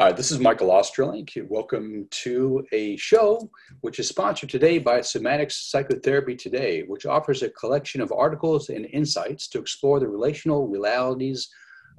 Hi, 0.00 0.12
this 0.12 0.30
is 0.30 0.38
Michael 0.38 0.70
Ostrolenk. 0.70 1.46
Welcome 1.50 2.06
to 2.22 2.64
a 2.72 2.96
show 2.96 3.50
which 3.82 3.98
is 3.98 4.08
sponsored 4.08 4.48
today 4.48 4.78
by 4.78 5.00
Somatics 5.00 5.68
Psychotherapy 5.68 6.34
Today, 6.34 6.84
which 6.84 7.04
offers 7.04 7.42
a 7.42 7.50
collection 7.50 8.00
of 8.00 8.10
articles 8.10 8.70
and 8.70 8.86
insights 8.94 9.46
to 9.48 9.58
explore 9.58 10.00
the 10.00 10.08
relational 10.08 10.68
realities 10.68 11.50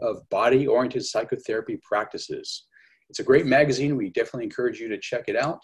of 0.02 0.28
body 0.30 0.66
oriented 0.66 1.06
psychotherapy 1.06 1.78
practices. 1.84 2.66
It's 3.08 3.20
a 3.20 3.24
great 3.24 3.46
magazine. 3.46 3.96
We 3.96 4.10
definitely 4.10 4.46
encourage 4.46 4.80
you 4.80 4.88
to 4.88 4.98
check 4.98 5.26
it 5.28 5.36
out. 5.36 5.60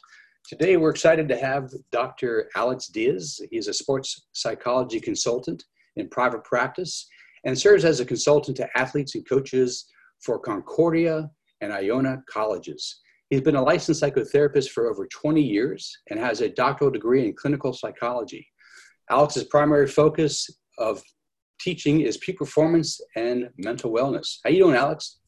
Today, 0.48 0.78
we're 0.78 0.92
excited 0.92 1.28
to 1.30 1.38
have 1.38 1.72
Dr. 1.92 2.52
Alex 2.56 2.86
Diaz. 2.86 3.42
He's 3.50 3.68
a 3.68 3.74
sports 3.74 4.28
psychology 4.34 5.00
consultant 5.00 5.64
in 5.96 6.08
private 6.08 6.44
practice 6.44 7.08
and 7.46 7.58
serves 7.58 7.84
as 7.84 8.00
a 8.00 8.06
consultant 8.06 8.58
to 8.58 8.78
athletes 8.78 9.16
and 9.16 9.28
coaches 9.28 9.88
for 10.20 10.38
Concordia 10.38 11.32
and 11.62 11.74
Iona 11.74 12.22
colleges. 12.30 13.00
He's 13.30 13.42
been 13.42 13.56
a 13.56 13.62
licensed 13.62 14.02
psychotherapist 14.02 14.70
for 14.70 14.90
over 14.90 15.08
20 15.08 15.42
years 15.42 15.98
and 16.10 16.20
has 16.20 16.42
a 16.42 16.50
doctoral 16.50 16.92
degree 16.92 17.26
in 17.26 17.34
clinical 17.34 17.74
psychology. 17.74 18.48
Alex's 19.10 19.46
primary 19.46 19.88
focus 19.88 20.50
of 20.78 21.02
teaching 21.60 22.02
is 22.02 22.18
peak 22.18 22.38
performance 22.38 23.02
and 23.16 23.50
mental 23.58 23.92
wellness. 23.92 24.38
How 24.44 24.50
you 24.50 24.60
doing, 24.60 24.76
Alex? 24.76 25.20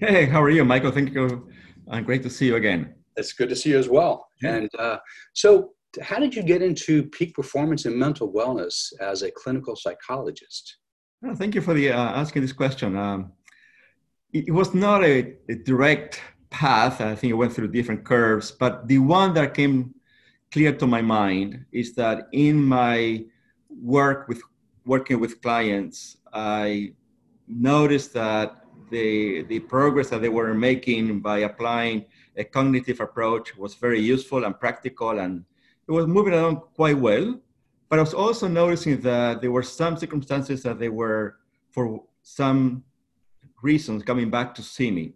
Hey, 0.00 0.26
how 0.26 0.42
are 0.42 0.50
you, 0.50 0.64
Michael? 0.64 0.90
Thank 0.90 1.14
you. 1.14 1.48
Uh, 1.90 2.00
great 2.00 2.22
to 2.22 2.30
see 2.30 2.46
you 2.46 2.56
again. 2.56 2.94
It's 3.16 3.32
good 3.32 3.48
to 3.48 3.56
see 3.56 3.70
you 3.70 3.78
as 3.78 3.88
well. 3.88 4.26
Yeah. 4.42 4.56
And 4.56 4.70
uh, 4.78 4.98
so, 5.34 5.70
how 6.02 6.18
did 6.18 6.34
you 6.34 6.42
get 6.42 6.60
into 6.60 7.04
peak 7.10 7.34
performance 7.34 7.84
and 7.84 7.94
mental 7.94 8.32
wellness 8.32 8.92
as 9.00 9.22
a 9.22 9.30
clinical 9.30 9.76
psychologist? 9.76 10.78
Well, 11.22 11.36
thank 11.36 11.54
you 11.54 11.60
for 11.60 11.72
the, 11.72 11.92
uh, 11.92 11.96
asking 11.96 12.42
this 12.42 12.52
question. 12.52 12.96
Um, 12.96 13.32
it 14.34 14.52
was 14.52 14.74
not 14.74 15.04
a, 15.04 15.36
a, 15.48 15.54
direct 15.54 16.20
path. 16.50 17.00
I 17.00 17.14
think 17.14 17.30
it 17.30 17.34
went 17.34 17.52
through 17.52 17.68
different 17.68 18.04
curves, 18.04 18.50
but 18.50 18.88
the 18.88 18.98
one 18.98 19.32
that 19.34 19.54
came 19.54 19.94
clear 20.50 20.72
to 20.72 20.86
my 20.86 21.00
mind 21.00 21.64
is 21.72 21.94
that 21.94 22.28
in 22.32 22.62
my 22.62 23.24
work 23.68 24.28
with 24.28 24.42
working 24.84 25.20
with 25.20 25.40
clients, 25.40 26.16
I 26.32 26.94
noticed 27.46 28.12
that 28.14 28.56
the 28.90 29.44
the 29.44 29.60
progress 29.60 30.10
that 30.10 30.20
they 30.20 30.28
were 30.28 30.52
making 30.52 31.20
by 31.20 31.38
applying 31.38 32.06
a 32.36 32.44
cognitive 32.44 33.00
approach 33.00 33.56
was 33.56 33.74
very 33.76 34.00
useful 34.00 34.44
and 34.44 34.58
practical, 34.58 35.20
and 35.20 35.44
it 35.86 35.92
was 35.92 36.08
moving 36.08 36.34
along 36.34 36.62
quite 36.74 36.98
well. 36.98 37.40
But 37.88 38.00
I 38.00 38.02
was 38.02 38.14
also 38.14 38.48
noticing 38.48 39.00
that 39.02 39.40
there 39.40 39.52
were 39.52 39.62
some 39.62 39.96
circumstances 39.96 40.64
that 40.64 40.80
they 40.80 40.88
were, 40.88 41.36
for 41.70 42.02
some 42.22 42.82
reasons 43.64 44.04
coming 44.04 44.30
back 44.30 44.54
to 44.54 44.62
see 44.62 44.90
me. 44.90 45.14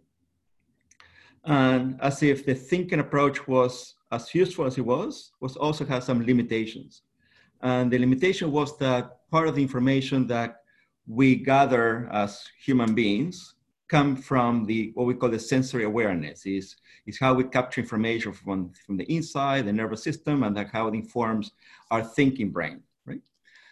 And 1.45 2.01
as 2.01 2.23
if 2.23 2.45
the 2.45 2.55
thinking 2.55 3.01
approach 3.01 3.47
was 3.47 3.95
as 4.11 4.35
useful 4.35 4.65
as 4.67 4.79
it 4.79 4.87
was, 4.87 5.33
was 5.41 5.57
also 5.57 5.85
has 5.85 6.05
some 6.05 6.25
limitations. 6.27 7.03
And 7.61 7.91
the 7.91 7.99
limitation 7.99 8.51
was 8.51 8.77
that 8.79 9.31
part 9.31 9.49
of 9.49 9.55
the 9.55 9.63
information 9.63 10.27
that 10.29 10.63
we 11.07 11.37
gather 11.37 12.09
as 12.13 12.45
human 12.65 12.95
beings 12.95 13.55
come 13.89 14.17
from 14.17 14.67
the 14.67 14.93
what 14.95 15.07
we 15.07 15.15
call 15.15 15.31
the 15.31 15.39
sensory 15.39 15.85
awareness 15.85 16.45
is, 16.45 16.77
is 17.07 17.19
how 17.19 17.33
we 17.33 17.45
capture 17.45 17.81
information 17.81 18.33
from, 18.33 18.71
from 18.85 18.97
the 18.99 19.11
inside, 19.13 19.65
the 19.65 19.73
nervous 19.73 20.03
system, 20.03 20.43
and 20.43 20.55
that 20.57 20.69
how 20.71 20.89
it 20.89 20.95
informs 20.95 21.53
our 21.91 22.05
thinking 22.05 22.51
brain. 22.51 22.83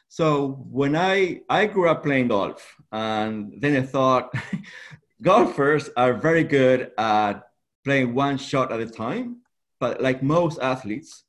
So 0.08 0.64
when 0.70 0.96
I 0.96 1.40
I 1.48 1.66
grew 1.66 1.88
up 1.88 2.02
playing 2.02 2.28
golf, 2.28 2.76
and 2.92 3.60
then 3.60 3.76
I 3.76 3.82
thought 3.82 4.32
golfers 5.22 5.90
are 5.96 6.14
very 6.14 6.44
good 6.44 6.92
at 6.98 7.42
playing 7.84 8.14
one 8.14 8.38
shot 8.38 8.72
at 8.72 8.80
a 8.80 8.86
time, 8.86 9.42
but 9.80 10.00
like 10.00 10.22
most 10.22 10.58
athletes, 10.60 11.24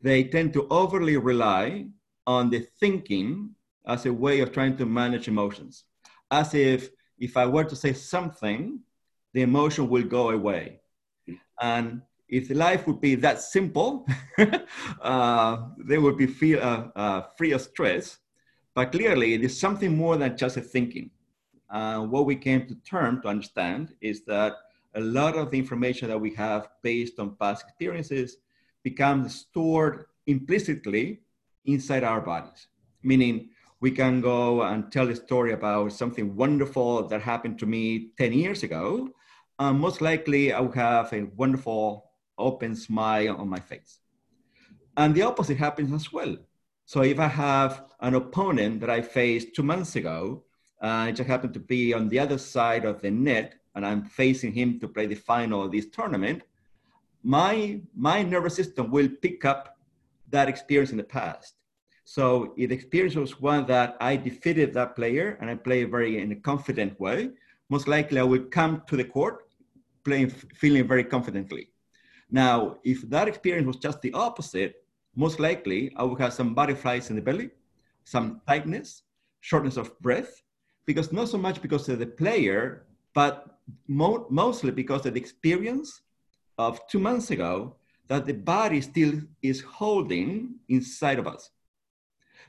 they 0.00 0.24
tend 0.24 0.52
to 0.52 0.66
overly 0.70 1.16
rely 1.16 1.86
on 2.26 2.50
the 2.50 2.66
thinking 2.80 3.54
as 3.86 4.06
a 4.06 4.12
way 4.12 4.40
of 4.40 4.52
trying 4.52 4.76
to 4.76 4.86
manage 4.86 5.28
emotions, 5.28 5.84
as 6.30 6.54
if 6.54 6.90
if 7.18 7.36
I 7.36 7.46
were 7.46 7.64
to 7.64 7.76
say 7.76 7.92
something, 7.92 8.80
the 9.32 9.42
emotion 9.42 9.88
will 9.88 10.02
go 10.02 10.30
away, 10.30 10.80
and 11.60 12.02
if 12.28 12.50
life 12.50 12.86
would 12.86 13.00
be 13.00 13.14
that 13.16 13.40
simple, 13.40 14.06
uh, 15.02 15.58
they 15.78 15.98
would 15.98 16.16
be 16.16 16.26
feel, 16.26 16.60
uh, 16.60 16.88
uh, 16.96 17.22
free 17.36 17.52
of 17.52 17.60
stress. 17.60 18.18
But 18.74 18.92
clearly, 18.92 19.34
it 19.34 19.44
is 19.44 19.58
something 19.58 19.96
more 19.96 20.16
than 20.16 20.36
just 20.36 20.56
a 20.56 20.60
thinking. 20.60 21.10
Uh, 21.70 22.00
what 22.00 22.26
we 22.26 22.36
came 22.36 22.66
to 22.66 22.74
term 22.76 23.22
to 23.22 23.28
understand 23.28 23.94
is 24.00 24.24
that 24.24 24.54
a 24.94 25.00
lot 25.00 25.36
of 25.36 25.50
the 25.50 25.58
information 25.58 26.08
that 26.08 26.20
we 26.20 26.34
have 26.34 26.68
based 26.82 27.18
on 27.18 27.36
past 27.36 27.64
experiences 27.64 28.38
becomes 28.82 29.34
stored 29.34 30.06
implicitly 30.26 31.20
inside 31.64 32.04
our 32.04 32.20
bodies, 32.20 32.68
meaning 33.02 33.50
we 33.80 33.90
can 33.90 34.20
go 34.20 34.62
and 34.62 34.90
tell 34.90 35.08
a 35.08 35.14
story 35.14 35.52
about 35.52 35.92
something 35.92 36.34
wonderful 36.34 37.06
that 37.08 37.20
happened 37.20 37.58
to 37.58 37.66
me 37.66 38.10
10 38.16 38.32
years 38.32 38.62
ago. 38.62 39.08
Most 39.60 40.00
likely, 40.00 40.52
I 40.52 40.60
will 40.60 40.72
have 40.72 41.12
a 41.12 41.24
wonderful 41.36 42.05
open 42.38 42.74
smile 42.74 43.36
on 43.36 43.48
my 43.48 43.60
face. 43.60 44.00
And 44.96 45.14
the 45.14 45.22
opposite 45.22 45.58
happens 45.58 45.92
as 45.92 46.12
well. 46.12 46.36
So 46.86 47.02
if 47.02 47.18
I 47.18 47.28
have 47.28 47.84
an 48.00 48.14
opponent 48.14 48.80
that 48.80 48.90
I 48.90 49.02
faced 49.02 49.54
two 49.54 49.62
months 49.62 49.96
ago, 49.96 50.44
uh, 50.80 51.06
it 51.08 51.12
just 51.12 51.28
happened 51.28 51.54
to 51.54 51.60
be 51.60 51.92
on 51.92 52.08
the 52.08 52.18
other 52.18 52.38
side 52.38 52.84
of 52.84 53.00
the 53.02 53.10
net, 53.10 53.56
and 53.74 53.84
I'm 53.84 54.04
facing 54.04 54.52
him 54.52 54.78
to 54.80 54.88
play 54.88 55.06
the 55.06 55.14
final 55.14 55.62
of 55.62 55.72
this 55.72 55.86
tournament, 55.86 56.42
my, 57.22 57.80
my 57.94 58.22
nervous 58.22 58.54
system 58.54 58.90
will 58.90 59.08
pick 59.20 59.44
up 59.44 59.76
that 60.30 60.48
experience 60.48 60.92
in 60.92 60.96
the 60.96 61.04
past. 61.04 61.54
So 62.04 62.54
if 62.56 62.68
the 62.68 62.74
experience 62.74 63.16
was 63.16 63.40
one 63.40 63.66
that 63.66 63.96
I 64.00 64.16
defeated 64.16 64.72
that 64.74 64.94
player 64.94 65.36
and 65.40 65.50
I 65.50 65.56
play 65.56 65.82
very 65.84 66.20
in 66.20 66.30
a 66.30 66.36
confident 66.36 66.98
way, 67.00 67.30
most 67.68 67.88
likely 67.88 68.20
I 68.20 68.22
will 68.22 68.44
come 68.44 68.82
to 68.86 68.96
the 68.96 69.04
court 69.04 69.48
playing, 70.04 70.30
feeling 70.30 70.86
very 70.86 71.02
confidently. 71.02 71.70
Now, 72.30 72.78
if 72.84 73.02
that 73.08 73.28
experience 73.28 73.66
was 73.66 73.76
just 73.76 74.00
the 74.02 74.12
opposite, 74.12 74.84
most 75.14 75.40
likely 75.40 75.92
I 75.96 76.02
would 76.02 76.20
have 76.20 76.32
some 76.32 76.54
butterflies 76.54 77.10
in 77.10 77.16
the 77.16 77.22
belly, 77.22 77.50
some 78.04 78.40
tightness, 78.46 79.02
shortness 79.40 79.76
of 79.76 79.98
breath, 80.00 80.42
because 80.86 81.12
not 81.12 81.28
so 81.28 81.38
much 81.38 81.62
because 81.62 81.88
of 81.88 81.98
the 81.98 82.06
player, 82.06 82.86
but 83.14 83.58
mo- 83.88 84.26
mostly 84.30 84.70
because 84.70 85.06
of 85.06 85.14
the 85.14 85.20
experience 85.20 86.02
of 86.58 86.86
two 86.88 86.98
months 86.98 87.30
ago 87.30 87.76
that 88.08 88.26
the 88.26 88.34
body 88.34 88.80
still 88.80 89.20
is 89.42 89.60
holding 89.60 90.54
inside 90.68 91.18
of 91.18 91.26
us. 91.26 91.50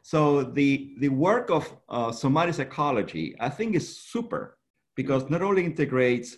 So 0.02 0.44
the, 0.44 0.96
the 1.00 1.10
work 1.10 1.50
of 1.50 1.76
uh, 1.90 2.12
somatic 2.12 2.56
psychology, 2.56 3.36
I 3.40 3.50
think 3.50 3.76
is 3.76 3.98
super 3.98 4.58
because 4.96 5.30
not 5.30 5.42
only 5.42 5.66
integrates 5.66 6.38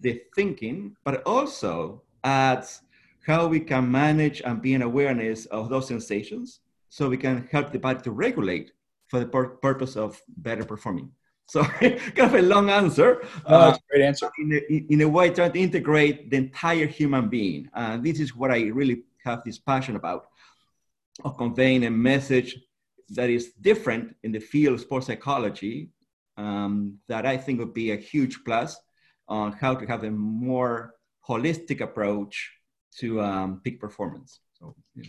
the 0.00 0.22
thinking, 0.34 0.96
but 1.04 1.22
also 1.24 2.02
adds 2.24 2.82
how 3.26 3.46
we 3.46 3.60
can 3.60 3.90
manage 3.90 4.40
and 4.42 4.62
be 4.62 4.74
in 4.74 4.82
awareness 4.82 5.46
of 5.46 5.68
those 5.68 5.86
sensations 5.86 6.60
so 6.88 7.08
we 7.08 7.16
can 7.16 7.48
help 7.50 7.70
the 7.72 7.78
body 7.78 8.00
to 8.02 8.10
regulate 8.10 8.72
for 9.08 9.20
the 9.20 9.26
pur- 9.26 9.56
purpose 9.56 9.96
of 9.96 10.20
better 10.38 10.64
performing. 10.64 11.10
So, 11.46 11.64
kind 11.80 12.18
of 12.18 12.34
a 12.34 12.42
long 12.42 12.70
answer. 12.70 13.22
No, 13.48 13.58
that's 13.58 13.78
a 13.78 13.82
great 13.90 14.04
answer. 14.04 14.30
In 14.38 14.52
a, 14.52 14.92
in 14.92 15.00
a 15.00 15.08
way, 15.08 15.30
trying 15.30 15.52
to 15.52 15.58
integrate 15.58 16.30
the 16.30 16.36
entire 16.36 16.86
human 16.86 17.28
being. 17.28 17.68
And 17.74 18.04
this 18.04 18.20
is 18.20 18.36
what 18.36 18.50
I 18.50 18.68
really 18.68 19.02
have 19.24 19.42
this 19.44 19.58
passion 19.58 19.96
about 19.96 20.26
of 21.24 21.36
conveying 21.36 21.84
a 21.84 21.90
message 21.90 22.56
that 23.10 23.28
is 23.28 23.52
different 23.60 24.14
in 24.22 24.32
the 24.32 24.38
field 24.38 24.74
of 24.74 24.80
sports 24.80 25.06
psychology 25.06 25.90
um, 26.36 26.98
that 27.08 27.26
I 27.26 27.36
think 27.36 27.58
would 27.58 27.74
be 27.74 27.90
a 27.90 27.96
huge 27.96 28.38
plus 28.44 28.78
on 29.28 29.52
how 29.52 29.74
to 29.74 29.86
have 29.86 30.04
a 30.04 30.10
more 30.10 30.94
holistic 31.30 31.80
approach 31.80 32.34
to 32.98 33.20
um, 33.20 33.60
peak 33.62 33.80
performance. 33.80 34.40
So, 34.58 34.74
yeah. 34.94 35.04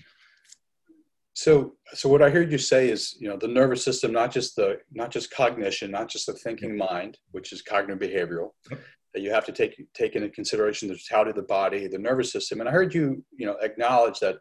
so, 1.34 1.74
so 1.94 2.10
what 2.10 2.22
I 2.22 2.30
heard 2.30 2.52
you 2.52 2.58
say 2.58 2.90
is, 2.90 3.18
you 3.20 3.28
know, 3.28 3.38
the 3.38 3.48
nervous 3.48 3.84
system, 3.84 4.12
not 4.12 4.32
just 4.32 4.56
the, 4.56 4.80
not 4.92 5.10
just 5.12 5.32
cognition, 5.32 5.92
not 5.92 6.08
just 6.10 6.28
the 6.28 6.34
thinking 6.34 6.78
mind, 6.78 7.18
which 7.32 7.52
is 7.52 7.62
cognitive 7.62 8.02
behavioral, 8.08 8.50
yep. 8.70 8.80
that 9.14 9.22
you 9.22 9.32
have 9.32 9.46
to 9.46 9.52
take 9.52 9.74
take 9.94 10.16
into 10.16 10.30
consideration 10.30 10.88
the 10.88 10.96
totality 10.96 11.32
of 11.32 11.36
the 11.36 11.54
body, 11.60 11.88
the 11.88 11.98
nervous 11.98 12.32
system. 12.32 12.60
And 12.60 12.70
I 12.70 12.72
heard 12.72 12.94
you, 12.94 13.24
you 13.36 13.46
know, 13.48 13.58
acknowledge 13.62 14.20
that 14.20 14.38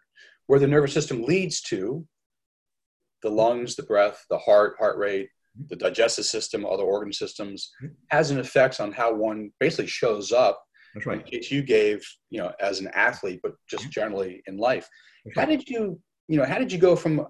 where 0.47 0.61
the 0.61 0.67
nervous 0.75 0.93
system 0.93 1.23
leads 1.23 1.61
to, 1.63 2.07
the 3.23 3.31
lungs, 3.31 3.75
the 3.77 3.83
breath, 3.83 4.25
the 4.31 4.39
heart, 4.39 4.77
heart 4.79 4.99
rate, 4.99 5.29
mm-hmm. 5.29 5.67
the 5.71 5.77
digestive 5.77 6.27
system, 6.27 6.65
other 6.65 6.83
organ 6.83 7.13
systems, 7.13 7.73
mm-hmm. 7.83 7.95
has 8.09 8.31
an 8.31 8.39
effect 8.39 8.81
on 8.81 8.93
how 8.93 9.15
one 9.15 9.51
basically 9.61 9.87
shows 9.87 10.33
up 10.33 10.63
that's 10.95 11.07
right. 11.07 11.25
Case 11.25 11.51
you 11.51 11.63
gave, 11.63 12.05
you 12.31 12.41
know, 12.41 12.53
as 12.61 12.81
an 12.81 12.89
athlete, 12.95 13.41
but 13.43 13.55
just 13.69 13.91
generally 13.91 14.43
in 14.47 14.57
life. 14.57 14.89
That's 15.25 15.37
how 15.37 15.43
right. 15.47 15.59
did 15.59 15.69
you, 15.69 16.01
you 16.29 16.39
know, 16.39 16.45
how 16.45 16.59
did 16.59 16.73
you 16.73 16.79
go 16.79 16.97
from 16.97 17.27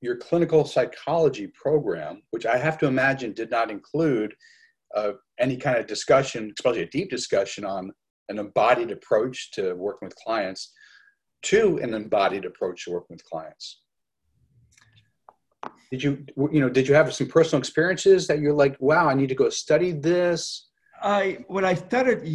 your 0.00 0.16
clinical 0.16 0.64
psychology 0.64 1.46
program, 1.60 2.22
which 2.30 2.46
I 2.46 2.58
have 2.58 2.78
to 2.78 2.86
imagine 2.86 3.32
did 3.32 3.50
not 3.50 3.70
include 3.70 4.34
uh, 4.94 5.12
any 5.38 5.56
kind 5.56 5.78
of 5.78 5.86
discussion, 5.86 6.52
especially 6.56 6.82
a 6.82 6.86
deep 6.86 7.10
discussion 7.10 7.64
on 7.64 7.90
an 8.28 8.38
embodied 8.38 8.90
approach 8.90 9.50
to 9.52 9.74
working 9.74 10.06
with 10.06 10.16
clients 10.16 10.72
to 11.42 11.78
an 11.78 11.94
embodied 11.94 12.44
approach 12.44 12.84
to 12.84 12.92
working 12.92 13.16
with 13.16 13.24
clients. 13.24 13.80
Did 15.90 16.02
you, 16.02 16.26
you 16.50 16.60
know, 16.60 16.68
did 16.68 16.88
you 16.88 16.94
have 16.94 17.12
some 17.14 17.28
personal 17.28 17.60
experiences 17.60 18.26
that 18.26 18.40
you're 18.40 18.54
like, 18.54 18.76
wow, 18.80 19.08
I 19.08 19.14
need 19.14 19.28
to 19.28 19.34
go 19.34 19.48
study 19.48 19.92
this? 19.92 20.68
I 21.02 21.44
when 21.48 21.64
I 21.64 21.74
started 21.74 22.26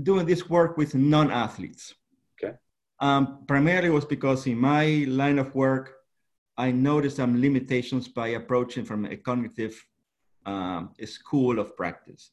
doing 0.00 0.26
this 0.26 0.48
work 0.48 0.76
with 0.76 0.94
non-athletes. 0.94 1.94
Okay. 2.42 2.56
Um, 3.00 3.44
primarily 3.46 3.90
was 3.90 4.04
because 4.04 4.46
in 4.46 4.58
my 4.58 5.04
line 5.08 5.38
of 5.38 5.54
work, 5.54 5.94
I 6.56 6.70
noticed 6.70 7.16
some 7.16 7.40
limitations 7.40 8.08
by 8.08 8.28
approaching 8.28 8.84
from 8.84 9.06
a 9.06 9.16
cognitive 9.16 9.82
um, 10.46 10.90
school 11.04 11.58
of 11.58 11.76
practice. 11.76 12.30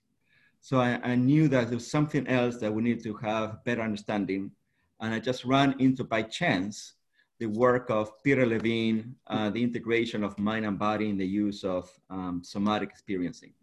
So 0.60 0.80
I, 0.80 1.00
I, 1.04 1.16
knew 1.16 1.48
that 1.50 1.68
there 1.68 1.78
was 1.78 1.90
something 1.90 2.28
else 2.28 2.58
that 2.58 2.74
we 2.74 2.82
need 2.82 3.04
to 3.04 3.14
have 3.18 3.64
better 3.64 3.82
understanding. 3.82 4.52
And 5.00 5.14
I 5.14 5.20
just 5.20 5.46
ran 5.46 5.76
into 5.80 6.04
by 6.04 6.24
chance 6.24 6.94
the 7.40 7.46
work 7.46 7.90
of 7.90 8.12
Peter 8.24 8.46
Levine, 8.46 9.16
uh, 9.28 9.50
the 9.50 9.62
integration 9.62 10.24
of 10.24 10.38
mind 10.40 10.66
and 10.66 10.80
body 10.80 11.10
in 11.10 11.18
the 11.18 11.28
use 11.28 11.64
of 11.64 11.90
um, 12.10 12.42
somatic 12.44 12.90
experiencing. 12.90 13.54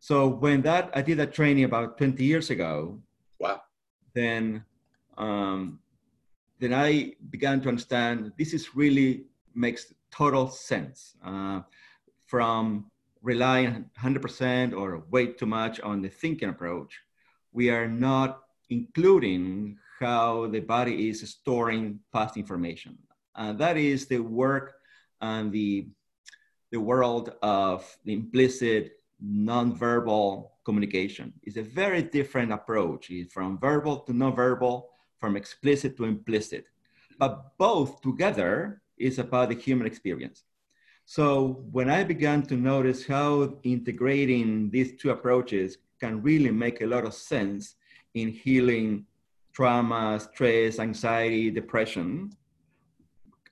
So 0.00 0.26
when 0.26 0.62
that 0.62 0.90
I 0.94 1.02
did 1.02 1.18
that 1.18 1.32
training 1.34 1.64
about 1.64 1.98
20 1.98 2.24
years 2.24 2.50
ago. 2.50 2.98
Wow. 3.38 3.60
Then 4.14 4.64
um, 5.18 5.78
then 6.58 6.74
I 6.74 7.14
began 7.30 7.60
to 7.62 7.68
understand 7.68 8.32
this 8.38 8.54
is 8.54 8.74
really 8.74 9.24
makes 9.54 9.92
total 10.10 10.48
sense 10.48 11.16
uh, 11.24 11.60
from 12.26 12.86
relying 13.22 13.84
100% 13.98 14.74
or 14.74 15.04
way 15.10 15.26
too 15.26 15.46
much 15.46 15.80
on 15.80 16.00
the 16.00 16.08
thinking 16.08 16.48
approach. 16.48 16.98
We 17.52 17.70
are 17.70 17.88
not 17.88 18.40
including 18.70 19.76
how 19.98 20.46
the 20.46 20.60
body 20.60 21.10
is 21.10 21.28
storing 21.28 22.00
past 22.12 22.36
information. 22.36 22.96
And 23.34 23.58
that 23.58 23.76
is 23.76 24.06
the 24.06 24.20
work 24.20 24.74
and 25.20 25.52
the, 25.52 25.88
the 26.70 26.80
world 26.80 27.34
of 27.42 27.84
the 28.04 28.14
implicit 28.14 28.99
nonverbal 29.24 30.50
communication. 30.64 31.32
It's 31.42 31.56
a 31.56 31.62
very 31.62 32.02
different 32.02 32.52
approach. 32.52 33.10
It's 33.10 33.32
from 33.32 33.58
verbal 33.58 34.00
to 34.00 34.12
nonverbal, 34.12 34.84
from 35.18 35.36
explicit 35.36 35.96
to 35.96 36.04
implicit. 36.04 36.66
But 37.18 37.58
both 37.58 38.00
together 38.00 38.82
is 38.98 39.18
about 39.18 39.50
the 39.50 39.54
human 39.54 39.86
experience. 39.86 40.44
So 41.04 41.64
when 41.72 41.90
I 41.90 42.04
began 42.04 42.42
to 42.42 42.56
notice 42.56 43.06
how 43.06 43.58
integrating 43.64 44.70
these 44.70 44.96
two 45.00 45.10
approaches 45.10 45.78
can 45.98 46.22
really 46.22 46.50
make 46.50 46.80
a 46.80 46.86
lot 46.86 47.04
of 47.04 47.14
sense 47.14 47.74
in 48.14 48.28
healing 48.28 49.06
trauma, 49.52 50.20
stress, 50.20 50.78
anxiety, 50.78 51.50
depression, 51.50 52.30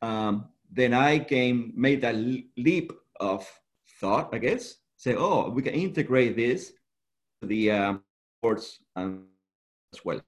um, 0.01 0.49
then 0.71 0.95
I 0.95 1.19
came 1.19 1.73
made 1.75 2.01
that 2.03 2.15
leap 2.57 2.93
of 3.19 3.47
thought, 4.01 4.31
I 4.33 4.39
guess, 4.39 4.77
say, 4.99 5.15
oh, 5.15 5.49
we 5.49 5.63
can 5.63 5.75
integrate 5.75 6.37
this 6.37 6.73
to 7.41 7.49
the 7.49 7.71
um, 7.71 8.03
sports 8.39 8.81
um, 8.97 9.25
as 9.95 10.05
well. 10.05 10.21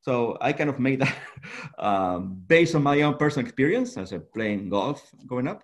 So 0.00 0.38
I 0.40 0.52
kind 0.52 0.70
of 0.70 0.80
made 0.80 1.00
that 1.00 1.14
um, 1.78 2.42
based 2.46 2.74
on 2.74 2.82
my 2.82 3.02
own 3.02 3.16
personal 3.16 3.46
experience 3.46 3.96
as 3.96 4.12
a 4.12 4.18
playing 4.18 4.70
golf 4.70 5.08
growing 5.26 5.46
up, 5.46 5.62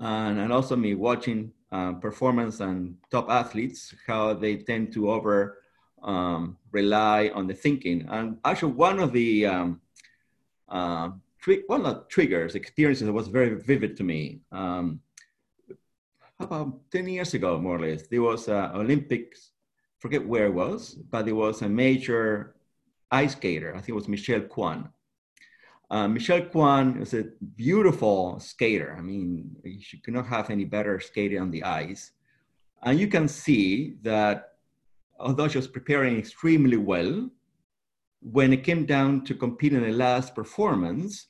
and, 0.00 0.40
and 0.40 0.52
also 0.52 0.74
me 0.74 0.94
watching 0.94 1.52
uh, 1.70 1.92
performance 1.94 2.60
and 2.60 2.96
top 3.10 3.30
athletes 3.30 3.94
how 4.06 4.34
they 4.34 4.56
tend 4.56 4.92
to 4.92 5.10
over 5.10 5.58
um, 6.02 6.58
rely 6.72 7.30
on 7.34 7.46
the 7.46 7.54
thinking. 7.54 8.06
And 8.08 8.38
actually, 8.44 8.72
one 8.72 8.98
of 8.98 9.12
the 9.12 9.46
um, 9.46 9.80
uh, 10.68 11.10
tri- 11.40 11.62
triggers 12.08 12.56
experiences 12.56 13.06
that 13.06 13.12
was 13.12 13.28
very 13.28 13.54
vivid 13.54 13.96
to 13.98 14.02
me. 14.02 14.40
Um, 14.50 15.00
about 16.40 16.90
10 16.90 17.08
years 17.08 17.34
ago, 17.34 17.58
more 17.58 17.76
or 17.76 17.80
less, 17.80 18.06
there 18.06 18.22
was 18.22 18.48
uh, 18.48 18.70
Olympics, 18.74 19.50
forget 19.98 20.26
where 20.26 20.46
it 20.46 20.54
was, 20.54 20.94
but 20.94 21.24
there 21.26 21.34
was 21.34 21.62
a 21.62 21.68
major 21.68 22.56
ice 23.10 23.32
skater. 23.32 23.70
I 23.70 23.78
think 23.78 23.90
it 23.90 23.94
was 23.94 24.08
Michelle 24.08 24.42
Kwan. 24.42 24.88
Uh, 25.90 26.08
Michelle 26.08 26.42
Kwan 26.46 27.00
is 27.00 27.14
a 27.14 27.24
beautiful 27.54 28.40
skater. 28.40 28.96
I 28.98 29.02
mean, 29.02 29.54
she 29.80 29.98
could 29.98 30.14
not 30.14 30.26
have 30.26 30.50
any 30.50 30.64
better 30.64 30.98
skating 30.98 31.40
on 31.40 31.50
the 31.50 31.62
ice. 31.62 32.12
And 32.82 32.98
you 32.98 33.06
can 33.08 33.28
see 33.28 33.96
that 34.02 34.54
although 35.18 35.48
she 35.48 35.58
was 35.58 35.68
preparing 35.68 36.18
extremely 36.18 36.76
well, 36.76 37.30
when 38.20 38.52
it 38.52 38.64
came 38.64 38.86
down 38.86 39.24
to 39.24 39.34
compete 39.34 39.72
in 39.72 39.82
the 39.82 39.92
last 39.92 40.34
performance, 40.34 41.28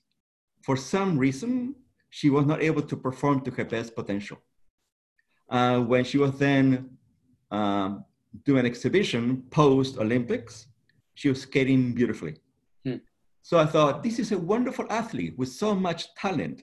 for 0.63 0.77
some 0.77 1.19
reason, 1.19 1.75
she 2.11 2.31
was 2.31 2.47
not 2.47 2.63
able 2.63 2.83
to 2.83 2.97
perform 2.97 3.41
to 3.43 3.51
her 3.51 3.65
best 3.65 3.95
potential. 3.95 4.39
Uh, 5.49 5.81
when 5.81 6.05
she 6.05 6.19
was 6.19 6.39
then 6.39 6.91
um, 7.51 8.05
doing 8.45 8.61
an 8.61 8.67
exhibition 8.67 9.43
post 9.51 9.99
Olympics, 9.99 10.67
she 11.15 11.29
was 11.29 11.43
skating 11.43 11.93
beautifully. 11.93 12.37
Hmm. 12.85 12.97
So 13.43 13.59
I 13.59 13.67
thought, 13.67 14.03
this 14.03 14.19
is 14.19 14.33
a 14.33 14.39
wonderful 14.39 14.87
athlete 14.91 15.35
with 15.37 15.51
so 15.51 15.75
much 15.75 16.15
talent. 16.15 16.63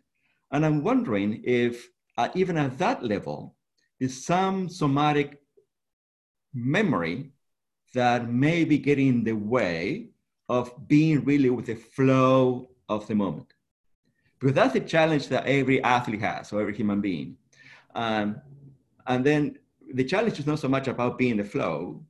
And 0.51 0.65
I'm 0.65 0.83
wondering 0.83 1.41
if, 1.43 1.87
uh, 2.17 2.29
even 2.35 2.57
at 2.57 2.77
that 2.79 3.03
level, 3.03 3.55
is 3.99 4.25
some 4.25 4.67
somatic 4.67 5.41
memory 6.53 7.31
that 7.93 8.29
may 8.29 8.63
be 8.65 8.77
getting 8.77 9.07
in 9.07 9.23
the 9.23 9.33
way 9.33 10.09
of 10.49 10.73
being 10.87 11.23
really 11.23 11.49
with 11.49 11.67
the 11.67 11.75
flow 11.75 12.69
of 12.89 13.07
the 13.07 13.15
moment. 13.15 13.53
Because 14.39 14.55
that's 14.55 14.73
the 14.73 14.79
challenge 14.79 15.27
that 15.27 15.45
every 15.45 15.81
athlete 15.83 16.21
has, 16.21 16.51
or 16.51 16.61
every 16.61 16.75
human 16.75 16.99
being. 16.99 17.37
Um, 17.93 18.41
and 19.07 19.25
then 19.25 19.57
the 19.93 20.03
challenge 20.03 20.39
is 20.39 20.47
not 20.47 20.59
so 20.59 20.67
much 20.67 20.87
about 20.87 21.17
being 21.17 21.37
the 21.37 21.43
flow, 21.43 22.03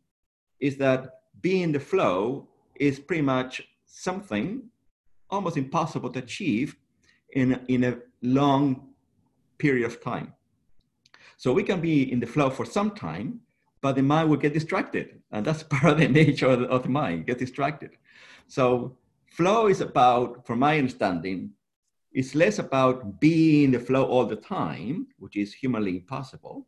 is 0.60 0.78
that 0.78 1.22
being 1.42 1.72
the 1.72 1.80
flow 1.80 2.48
is 2.76 3.00
pretty 3.00 3.22
much 3.22 3.62
something 3.86 4.64
almost 5.30 5.58
impossible 5.58 6.10
to 6.12 6.20
achieve 6.20 6.76
in, 7.34 7.60
in 7.68 7.84
a 7.84 7.98
long 8.22 8.90
period 9.58 9.86
of 9.86 10.04
time. 10.04 10.34
So 11.38 11.54
we 11.54 11.64
can 11.64 11.82
be 11.82 12.12
in 12.12 12.20
the 12.20 12.28
flow 12.28 12.50
for 12.50 12.66
some 12.66 12.92
time, 12.92 13.40
but 13.82 13.96
the 13.96 14.04
mind 14.04 14.30
will 14.30 14.38
get 14.38 14.54
distracted. 14.54 15.22
And 15.32 15.46
that's 15.46 15.64
part 15.76 15.94
of 15.94 16.00
the 16.00 16.08
nature 16.08 16.48
of 16.48 16.60
the, 16.60 16.66
of 16.68 16.84
the 16.84 16.90
mind, 16.90 17.26
get 17.26 17.40
distracted. 17.40 17.92
So 18.48 18.98
flow 19.26 19.68
is 19.68 19.82
about, 19.82 20.46
from 20.46 20.60
my 20.60 20.78
understanding, 20.78 21.52
it's 22.14 22.36
less 22.36 22.60
about 22.60 23.20
being 23.22 23.66
in 23.66 23.72
the 23.72 23.80
flow 23.80 24.06
all 24.06 24.26
the 24.26 24.36
time, 24.36 25.08
which 25.18 25.38
is 25.38 25.54
humanly 25.54 25.96
impossible, 25.96 26.68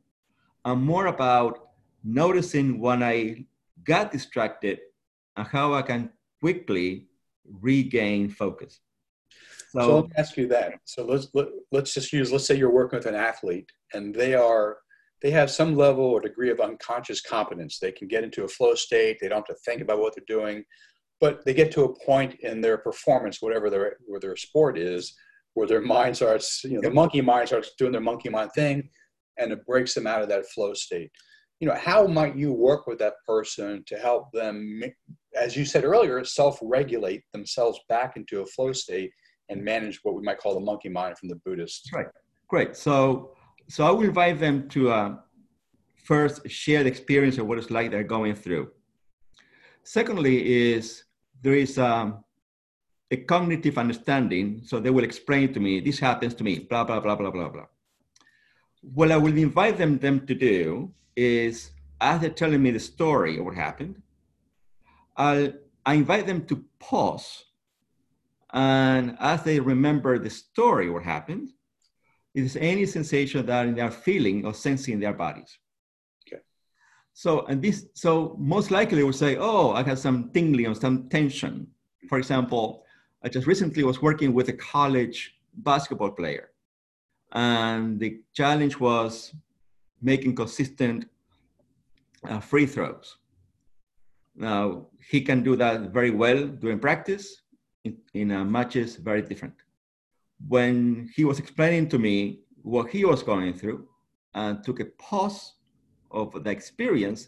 and 0.66 0.82
more 0.82 1.08
about 1.08 1.70
noticing 2.04 2.80
when 2.80 3.04
I 3.04 3.46
got 3.84 4.12
distracted 4.12 4.80
and 5.36 5.48
how 5.48 5.74
I 5.74 5.82
can 5.82 6.10
quickly 6.42 7.08
regain 7.46 8.30
focus. 8.30 8.80
So, 9.72 9.80
so 9.80 9.96
let 9.96 10.06
me 10.06 10.12
ask 10.18 10.38
you 10.38 10.48
that. 10.50 10.74
So 10.86 11.06
let's 11.06 11.28
let, 11.34 11.48
let's 11.72 11.94
just 11.94 12.14
use 12.14 12.32
let's 12.32 12.46
say 12.46 12.56
you're 12.56 12.72
working 12.72 12.98
with 12.98 13.08
an 13.08 13.16
athlete 13.16 13.72
and 13.94 14.14
they 14.14 14.36
are 14.36 14.78
they 15.22 15.32
have 15.32 15.50
some 15.50 15.76
level 15.76 16.04
or 16.04 16.20
degree 16.20 16.52
of 16.52 16.60
unconscious 16.60 17.22
competence. 17.22 17.80
They 17.80 17.92
can 17.92 18.08
get 18.08 18.26
into 18.26 18.44
a 18.44 18.48
flow 18.48 18.76
state. 18.76 19.18
They 19.20 19.30
don't 19.30 19.48
have 19.48 19.56
to 19.56 19.62
think 19.66 19.82
about 19.82 20.00
what 20.00 20.14
they're 20.16 20.26
doing, 20.28 20.64
but 21.22 21.44
they 21.46 21.54
get 21.54 21.72
to 21.72 21.86
a 21.86 22.06
point 22.06 22.36
in 22.42 22.60
their 22.62 22.78
performance, 22.78 23.42
whatever 23.42 23.70
their 23.70 23.98
where 24.06 24.20
their 24.20 24.36
sport 24.36 24.78
is, 24.78 25.16
where 25.54 25.68
their 25.68 25.82
mind 25.82 26.18
starts, 26.18 26.64
you 26.64 26.74
know, 26.74 26.82
the 26.82 26.92
monkey 26.92 27.22
mind 27.22 27.48
starts 27.48 27.72
doing 27.78 27.92
their 27.92 28.02
monkey 28.02 28.30
mind 28.30 28.52
thing, 28.54 28.90
and 29.38 29.52
it 29.52 29.66
breaks 29.66 29.94
them 29.94 30.08
out 30.08 30.22
of 30.22 30.30
that 30.30 30.46
flow 30.48 30.74
state. 30.74 31.12
You 31.60 31.68
know 31.68 31.76
how 31.76 32.08
might 32.08 32.36
you 32.36 32.52
work 32.52 32.88
with 32.88 33.00
that 33.00 33.14
person 33.26 33.84
to 33.88 33.96
help 33.98 34.32
them 34.34 34.84
as 35.36 35.56
you 35.56 35.66
said 35.66 35.84
earlier 35.84 36.24
self-regulate 36.24 37.24
themselves 37.32 37.80
back 37.88 38.18
into 38.18 38.42
a 38.42 38.46
flow 38.46 38.74
state 38.74 39.12
and 39.50 39.64
manage 39.64 40.00
what 40.04 40.16
we 40.16 40.22
might 40.24 40.40
call 40.40 40.54
the 40.56 40.60
monkey 40.60 40.90
mind 40.90 41.18
from 41.18 41.30
the 41.30 41.40
buddhists 41.46 41.92
right. 41.94 42.08
Great. 42.48 42.76
So 42.76 43.34
so 43.70 43.86
i 43.86 43.92
will 43.92 44.04
invite 44.04 44.40
them 44.40 44.68
to 44.70 44.92
uh, 44.92 45.16
first 46.04 46.48
share 46.50 46.84
the 46.84 46.90
experience 46.90 47.38
of 47.38 47.48
what 47.48 47.58
it's 47.58 47.72
like 47.72 47.92
they're 47.92 48.04
going 48.04 48.36
through. 48.36 48.70
Secondly 49.84 50.36
is 50.74 51.06
there 51.42 51.56
is 51.56 51.78
um, 51.78 52.24
a 53.12 53.18
cognitive 53.18 53.78
understanding 53.78 54.62
so 54.66 54.80
they 54.80 54.90
will 54.90 55.04
explain 55.04 55.54
to 55.54 55.60
me 55.60 55.80
this 55.80 56.00
happens 56.00 56.34
to 56.34 56.44
me 56.44 56.60
blah 56.70 56.84
blah 56.84 57.00
blah 57.00 57.16
blah 57.16 57.32
blah 57.32 57.50
blah 57.50 57.68
what 58.94 59.12
i 59.12 59.18
will 59.18 59.38
invite 59.38 59.78
them, 59.78 59.98
them 59.98 60.26
to 60.26 60.36
do 60.36 60.92
is 61.16 61.72
as 62.04 62.20
they're 62.20 62.30
telling 62.30 62.62
me 62.62 62.72
the 62.72 62.80
story 62.80 63.38
of 63.38 63.46
what 63.46 63.56
happened, 63.56 64.02
I'll, 65.16 65.54
I 65.86 65.94
invite 65.96 66.28
them 66.28 66.46
to 66.48 66.64
pause. 66.80 67.46
And 68.54 69.18
as 69.20 69.44
they 69.44 69.60
remember 69.60 70.20
the 70.20 70.30
story, 70.30 70.90
what 70.90 71.04
happened, 71.04 71.50
is 72.34 72.58
any 72.58 72.86
sensation 72.86 73.46
that 73.46 73.76
they 73.76 73.82
are 73.82 73.92
feeling 73.92 74.46
or 74.46 74.54
sensing 74.54 74.96
in 74.96 75.00
their 75.00 75.14
bodies. 75.14 75.58
Okay. 76.28 76.42
So, 77.14 77.46
and 77.46 77.62
this, 77.62 77.86
so 77.94 78.36
most 78.40 78.70
likely 78.72 78.98
they 78.98 79.04
will 79.04 79.14
say, 79.14 79.38
oh, 79.38 79.72
I 79.72 79.84
have 79.84 80.00
some 80.00 80.30
tingling 80.34 80.68
or 80.68 80.76
some 80.76 81.10
tension. 81.10 81.68
For 82.10 82.18
example, 82.18 82.84
I 83.24 83.30
just 83.30 83.48
recently 83.48 83.84
was 83.84 84.02
working 84.02 84.34
with 84.34 84.50
a 84.50 84.54
college 84.54 85.36
basketball 85.54 86.12
player. 86.12 86.50
And 87.34 88.00
the 88.00 88.22
challenge 88.34 88.80
was 88.80 89.34
making 90.02 90.36
consistent 90.36 91.06
uh, 92.28 92.40
free 92.40 92.66
throws. 92.66 93.18
Now, 94.36 94.88
he 95.10 95.22
can 95.22 95.44
do 95.44 95.56
that 95.56 95.92
very 95.92 96.12
well 96.12 96.48
during 96.48 96.80
practice. 96.80 97.42
In, 97.84 97.98
in 98.14 98.32
uh, 98.32 98.46
matches, 98.46 98.96
very 98.96 99.22
different. 99.22 99.56
When 100.48 101.10
he 101.16 101.26
was 101.26 101.40
explaining 101.40 101.90
to 101.90 102.00
me 102.00 102.40
what 102.62 102.90
he 102.90 103.04
was 103.04 103.24
going 103.24 103.54
through 103.54 103.88
and 104.34 104.64
took 104.64 104.80
a 104.80 104.86
pause 104.86 105.56
of 106.12 106.44
the 106.44 106.50
experience, 106.50 107.28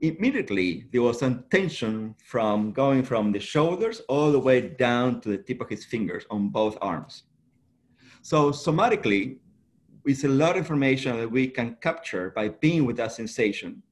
immediately 0.00 0.86
there 0.92 1.02
was 1.02 1.18
some 1.18 1.44
tension 1.50 2.14
from 2.24 2.72
going 2.72 3.02
from 3.02 3.32
the 3.32 3.40
shoulders 3.40 4.00
all 4.08 4.32
the 4.32 4.38
way 4.38 4.60
down 4.60 5.20
to 5.20 5.28
the 5.30 5.38
tip 5.38 5.60
of 5.60 5.68
his 5.68 5.84
fingers 5.84 6.24
on 6.30 6.48
both 6.48 6.76
arms. 6.80 7.24
So 8.22 8.50
somatically, 8.52 9.38
it's 10.04 10.24
a 10.24 10.28
lot 10.28 10.52
of 10.52 10.58
information 10.58 11.18
that 11.18 11.30
we 11.30 11.48
can 11.48 11.76
capture 11.80 12.30
by 12.30 12.48
being 12.48 12.86
with 12.86 12.96
that 12.96 13.12
sensation. 13.12 13.82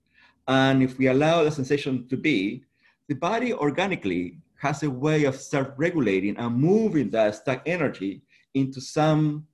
And 0.46 0.82
if 0.82 0.98
we 0.98 1.08
allow 1.08 1.42
the 1.42 1.50
sensation 1.50 2.08
to 2.08 2.16
be, 2.16 2.64
the 3.08 3.14
body 3.14 3.52
organically 3.52 4.38
has 4.58 4.82
a 4.82 4.90
way 4.90 5.24
of 5.24 5.34
self-regulating 5.34 6.36
and 6.36 6.56
moving 6.56 7.10
that 7.10 7.34
stuck 7.34 7.62
energy 7.66 8.22
into 8.54 8.80
some 8.80 9.46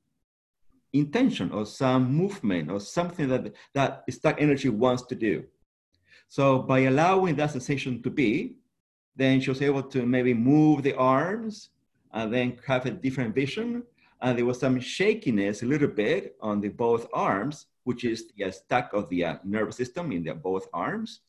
intention 0.93 1.51
or 1.53 1.65
some 1.65 2.13
movement 2.13 2.71
or 2.71 2.81
something 2.81 3.29
that 3.29 3.53
that 3.75 4.05
stuck 4.11 4.41
energy 4.41 4.69
wants 4.69 5.03
to 5.03 5.15
do. 5.15 5.45
So 6.29 6.59
by 6.59 6.81
allowing 6.81 7.37
that 7.37 7.53
sensation 7.53 8.03
to 8.03 8.11
be, 8.11 8.57
then 9.15 9.41
she 9.41 9.51
was 9.51 9.63
able 9.63 9.83
to 9.85 10.05
maybe 10.05 10.35
move 10.35 10.83
the 10.83 10.95
arms 10.95 11.71
and 12.13 12.33
then 12.33 12.59
have 12.67 12.85
a 12.85 12.91
different 12.91 13.35
vision. 13.35 13.83
And 14.23 14.37
there 14.37 14.47
was 14.47 14.59
some 14.59 14.81
shakiness 14.81 15.63
a 15.63 15.67
little 15.67 15.89
bit 15.89 16.37
on 16.41 16.61
the 16.61 16.69
both 16.69 17.07
arms, 17.13 17.67
which 17.85 18.05
is 18.05 18.33
the 18.37 18.51
stack 18.51 18.93
of 18.93 19.09
the 19.09 19.25
uh, 19.25 19.37
nervous 19.45 19.77
system 19.77 20.13
in 20.13 20.25
the 20.25 20.35
both 20.35 20.67
arms. 20.73 21.21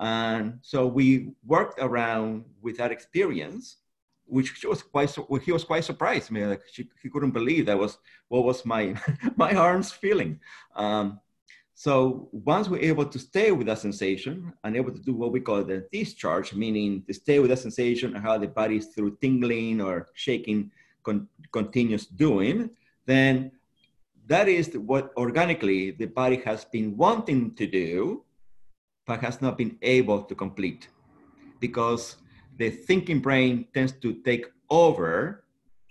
And 0.00 0.58
so 0.62 0.86
we 0.86 1.32
worked 1.44 1.78
around 1.80 2.44
with 2.62 2.76
that 2.78 2.92
experience 2.92 3.78
which 4.28 4.64
was 4.64 4.82
quite 4.82 5.16
he 5.42 5.52
was 5.52 5.64
quite 5.64 5.84
surprised. 5.84 6.30
I 6.30 6.34
mean, 6.34 6.50
like 6.50 6.62
she, 6.70 6.88
he 7.02 7.08
couldn't 7.08 7.32
believe 7.32 7.66
that 7.66 7.78
was 7.78 7.98
what 8.28 8.44
was 8.44 8.64
my 8.64 8.94
my 9.36 9.54
arms 9.54 9.90
feeling. 9.90 10.38
Um, 10.76 11.20
so 11.74 12.28
once 12.32 12.68
we're 12.68 12.80
able 12.82 13.06
to 13.06 13.18
stay 13.18 13.52
with 13.52 13.68
that 13.68 13.78
sensation 13.78 14.52
and 14.64 14.76
able 14.76 14.90
to 14.90 15.00
do 15.00 15.14
what 15.14 15.30
we 15.30 15.40
call 15.40 15.62
the 15.62 15.86
discharge, 15.92 16.52
meaning 16.52 17.04
to 17.06 17.14
stay 17.14 17.38
with 17.38 17.50
that 17.50 17.60
sensation 17.60 18.16
and 18.16 18.24
how 18.24 18.36
the 18.36 18.48
body 18.48 18.78
is 18.78 18.86
through 18.86 19.16
tingling 19.20 19.80
or 19.80 20.08
shaking 20.14 20.72
con- 21.02 21.28
continues 21.52 22.06
doing, 22.06 22.70
then 23.06 23.50
that 24.26 24.48
is 24.48 24.76
what 24.76 25.12
organically 25.16 25.90
the 25.90 26.06
body 26.06 26.36
has 26.44 26.64
been 26.64 26.96
wanting 26.96 27.54
to 27.54 27.66
do, 27.66 28.24
but 29.06 29.20
has 29.20 29.40
not 29.40 29.56
been 29.56 29.76
able 29.82 30.22
to 30.22 30.34
complete. 30.34 30.88
Because 31.60 32.16
the 32.58 32.70
thinking 32.70 33.20
brain 33.20 33.66
tends 33.72 33.92
to 33.92 34.14
take 34.22 34.46
over 34.70 35.44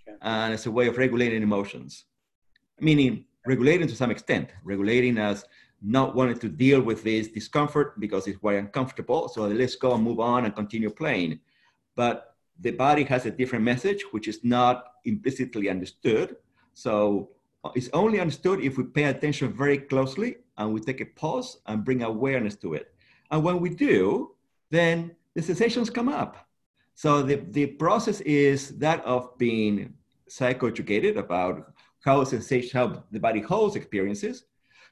okay. 0.08 0.16
and 0.22 0.54
it's 0.54 0.66
a 0.66 0.70
way 0.70 0.86
of 0.86 0.96
regulating 0.96 1.42
emotions. 1.42 2.04
Meaning 2.80 3.24
regulating 3.44 3.88
to 3.88 3.96
some 3.96 4.10
extent. 4.10 4.50
Regulating 4.62 5.18
as 5.18 5.44
not 5.82 6.14
wanting 6.14 6.38
to 6.38 6.48
deal 6.48 6.80
with 6.80 7.02
this 7.02 7.28
discomfort 7.28 7.98
because 8.00 8.26
it's 8.26 8.38
quite 8.38 8.56
uncomfortable 8.56 9.28
so 9.28 9.46
let's 9.46 9.76
go 9.76 9.94
and 9.94 10.02
move 10.02 10.20
on 10.20 10.44
and 10.44 10.54
continue 10.54 10.90
playing. 10.90 11.40
But 11.96 12.27
the 12.60 12.72
body 12.72 13.04
has 13.04 13.26
a 13.26 13.30
different 13.30 13.64
message 13.64 14.02
which 14.10 14.28
is 14.28 14.42
not 14.42 14.94
implicitly 15.04 15.68
understood. 15.68 16.36
So 16.74 17.30
uh, 17.64 17.70
it's 17.74 17.90
only 17.92 18.20
understood 18.20 18.60
if 18.60 18.76
we 18.76 18.84
pay 18.84 19.04
attention 19.04 19.52
very 19.52 19.78
closely 19.78 20.36
and 20.56 20.72
we 20.72 20.80
take 20.80 21.00
a 21.00 21.06
pause 21.06 21.58
and 21.66 21.84
bring 21.84 22.02
awareness 22.02 22.56
to 22.56 22.74
it. 22.74 22.92
And 23.30 23.44
when 23.44 23.60
we 23.60 23.70
do 23.70 24.34
then 24.70 25.14
the 25.34 25.42
sensations 25.42 25.90
come 25.90 26.08
up. 26.08 26.48
So 26.94 27.22
the, 27.22 27.36
the 27.36 27.66
process 27.66 28.20
is 28.22 28.76
that 28.78 29.04
of 29.04 29.38
being 29.38 29.94
psychoeducated 30.28 31.16
about 31.16 31.72
how 32.04 32.24
sensation, 32.24 32.78
how 32.78 33.04
the 33.10 33.20
body 33.20 33.40
holds 33.40 33.76
experiences, 33.76 34.44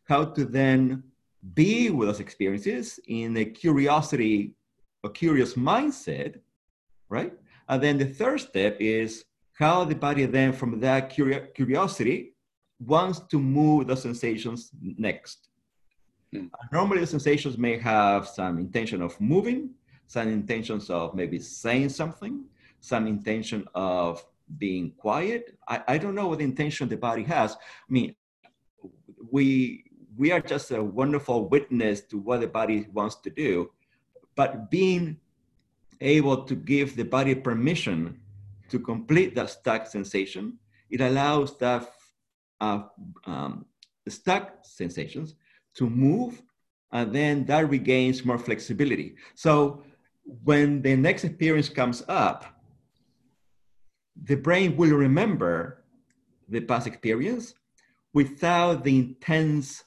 how 0.04 0.24
to 0.24 0.44
then 0.44 1.02
be 1.54 1.90
with 1.90 2.08
those 2.08 2.20
experiences 2.20 3.00
in 3.08 3.36
a 3.36 3.44
curiosity, 3.44 4.54
a 5.04 5.10
curious 5.10 5.54
mindset, 5.54 6.40
right? 7.08 7.32
And 7.68 7.82
then 7.82 7.98
the 7.98 8.06
third 8.06 8.40
step 8.40 8.76
is 8.80 9.24
how 9.54 9.84
the 9.84 9.94
body 9.94 10.26
then 10.26 10.52
from 10.52 10.80
that 10.80 11.10
curiosity 11.10 12.34
wants 12.78 13.20
to 13.30 13.38
move 13.38 13.86
the 13.86 13.96
sensations 13.96 14.70
next. 14.80 15.48
Hmm. 16.32 16.46
Normally 16.72 17.00
the 17.00 17.06
sensations 17.06 17.56
may 17.56 17.78
have 17.78 18.28
some 18.28 18.58
intention 18.58 19.02
of 19.02 19.18
moving, 19.20 19.70
some 20.06 20.28
intentions 20.28 20.90
of 20.90 21.14
maybe 21.14 21.38
saying 21.38 21.88
something, 21.88 22.44
some 22.80 23.06
intention 23.06 23.66
of 23.74 24.24
being 24.58 24.92
quiet. 24.98 25.56
I, 25.66 25.82
I 25.88 25.98
don't 25.98 26.14
know 26.14 26.28
what 26.28 26.40
intention 26.40 26.88
the 26.88 26.96
body 26.96 27.24
has. 27.24 27.54
I 27.54 27.92
mean, 27.92 28.14
we 29.30 29.84
we 30.16 30.32
are 30.32 30.40
just 30.40 30.70
a 30.70 30.82
wonderful 30.82 31.48
witness 31.48 32.00
to 32.00 32.18
what 32.18 32.40
the 32.40 32.46
body 32.46 32.86
wants 32.92 33.16
to 33.16 33.30
do, 33.30 33.70
but 34.34 34.70
being 34.70 35.18
able 36.00 36.44
to 36.44 36.54
give 36.54 36.96
the 36.96 37.04
body 37.04 37.34
permission 37.34 38.20
to 38.68 38.78
complete 38.78 39.34
that 39.34 39.50
stuck 39.50 39.86
sensation, 39.86 40.58
it 40.90 41.00
allows 41.00 41.56
that 41.58 41.88
uh, 42.60 42.82
um, 43.24 43.66
stuck 44.08 44.58
sensations 44.62 45.34
to 45.74 45.88
move, 45.88 46.42
and 46.92 47.12
then 47.12 47.44
that 47.46 47.68
regains 47.68 48.24
more 48.24 48.38
flexibility. 48.38 49.14
So 49.34 49.82
when 50.44 50.82
the 50.82 50.96
next 50.96 51.24
experience 51.24 51.68
comes 51.68 52.02
up, 52.08 52.44
the 54.24 54.36
brain 54.36 54.76
will 54.76 54.96
remember 54.96 55.84
the 56.48 56.60
past 56.60 56.86
experience 56.86 57.54
without 58.14 58.82
the 58.82 58.96
intense 58.96 59.84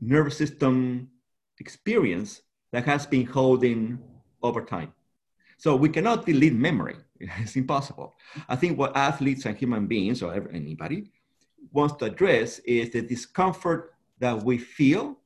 nervous 0.00 0.36
system 0.36 1.08
experience 1.60 2.42
that 2.72 2.84
has 2.84 3.06
been 3.06 3.24
holding 3.24 3.98
over 4.42 4.62
time. 4.62 4.92
So 5.58 5.76
we 5.76 5.88
cannot 5.88 6.26
delete 6.26 6.54
memory. 6.54 6.96
It's 7.38 7.56
impossible. 7.56 8.16
I 8.48 8.56
think 8.56 8.78
what 8.78 8.96
athletes 8.96 9.46
and 9.46 9.56
human 9.56 9.86
beings 9.86 10.22
or 10.22 10.32
anybody 10.52 11.12
wants 11.72 11.94
to 11.96 12.06
address 12.06 12.58
is 12.60 12.90
the 12.90 13.02
discomfort 13.02 13.94
that 14.18 14.42
we 14.42 14.58
feel 14.58 15.18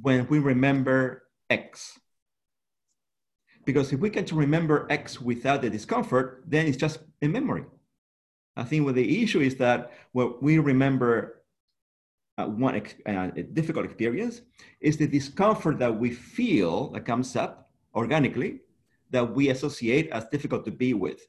when 0.00 0.26
we 0.28 0.38
remember 0.38 1.24
X. 1.50 1.98
Because 3.64 3.92
if 3.92 4.00
we 4.00 4.10
can 4.10 4.24
remember 4.36 4.86
X 4.90 5.20
without 5.20 5.62
the 5.62 5.70
discomfort, 5.70 6.44
then 6.46 6.66
it's 6.66 6.76
just 6.76 6.98
a 7.20 7.28
memory. 7.28 7.64
I 8.56 8.64
think 8.64 8.84
what 8.84 8.96
the 8.96 9.22
issue 9.22 9.40
is 9.40 9.56
that 9.56 9.92
what 10.12 10.42
we 10.42 10.58
remember 10.58 11.42
uh, 12.38 12.46
one 12.46 12.82
uh, 13.06 13.30
difficult 13.52 13.84
experience 13.84 14.42
is 14.80 14.96
the 14.96 15.06
discomfort 15.06 15.78
that 15.78 15.94
we 15.94 16.10
feel 16.10 16.90
that 16.90 17.04
comes 17.04 17.36
up 17.36 17.70
organically 17.94 18.60
that 19.12 19.34
we 19.34 19.50
associate 19.50 20.10
as 20.10 20.24
difficult 20.26 20.64
to 20.64 20.70
be 20.70 20.94
with. 20.94 21.20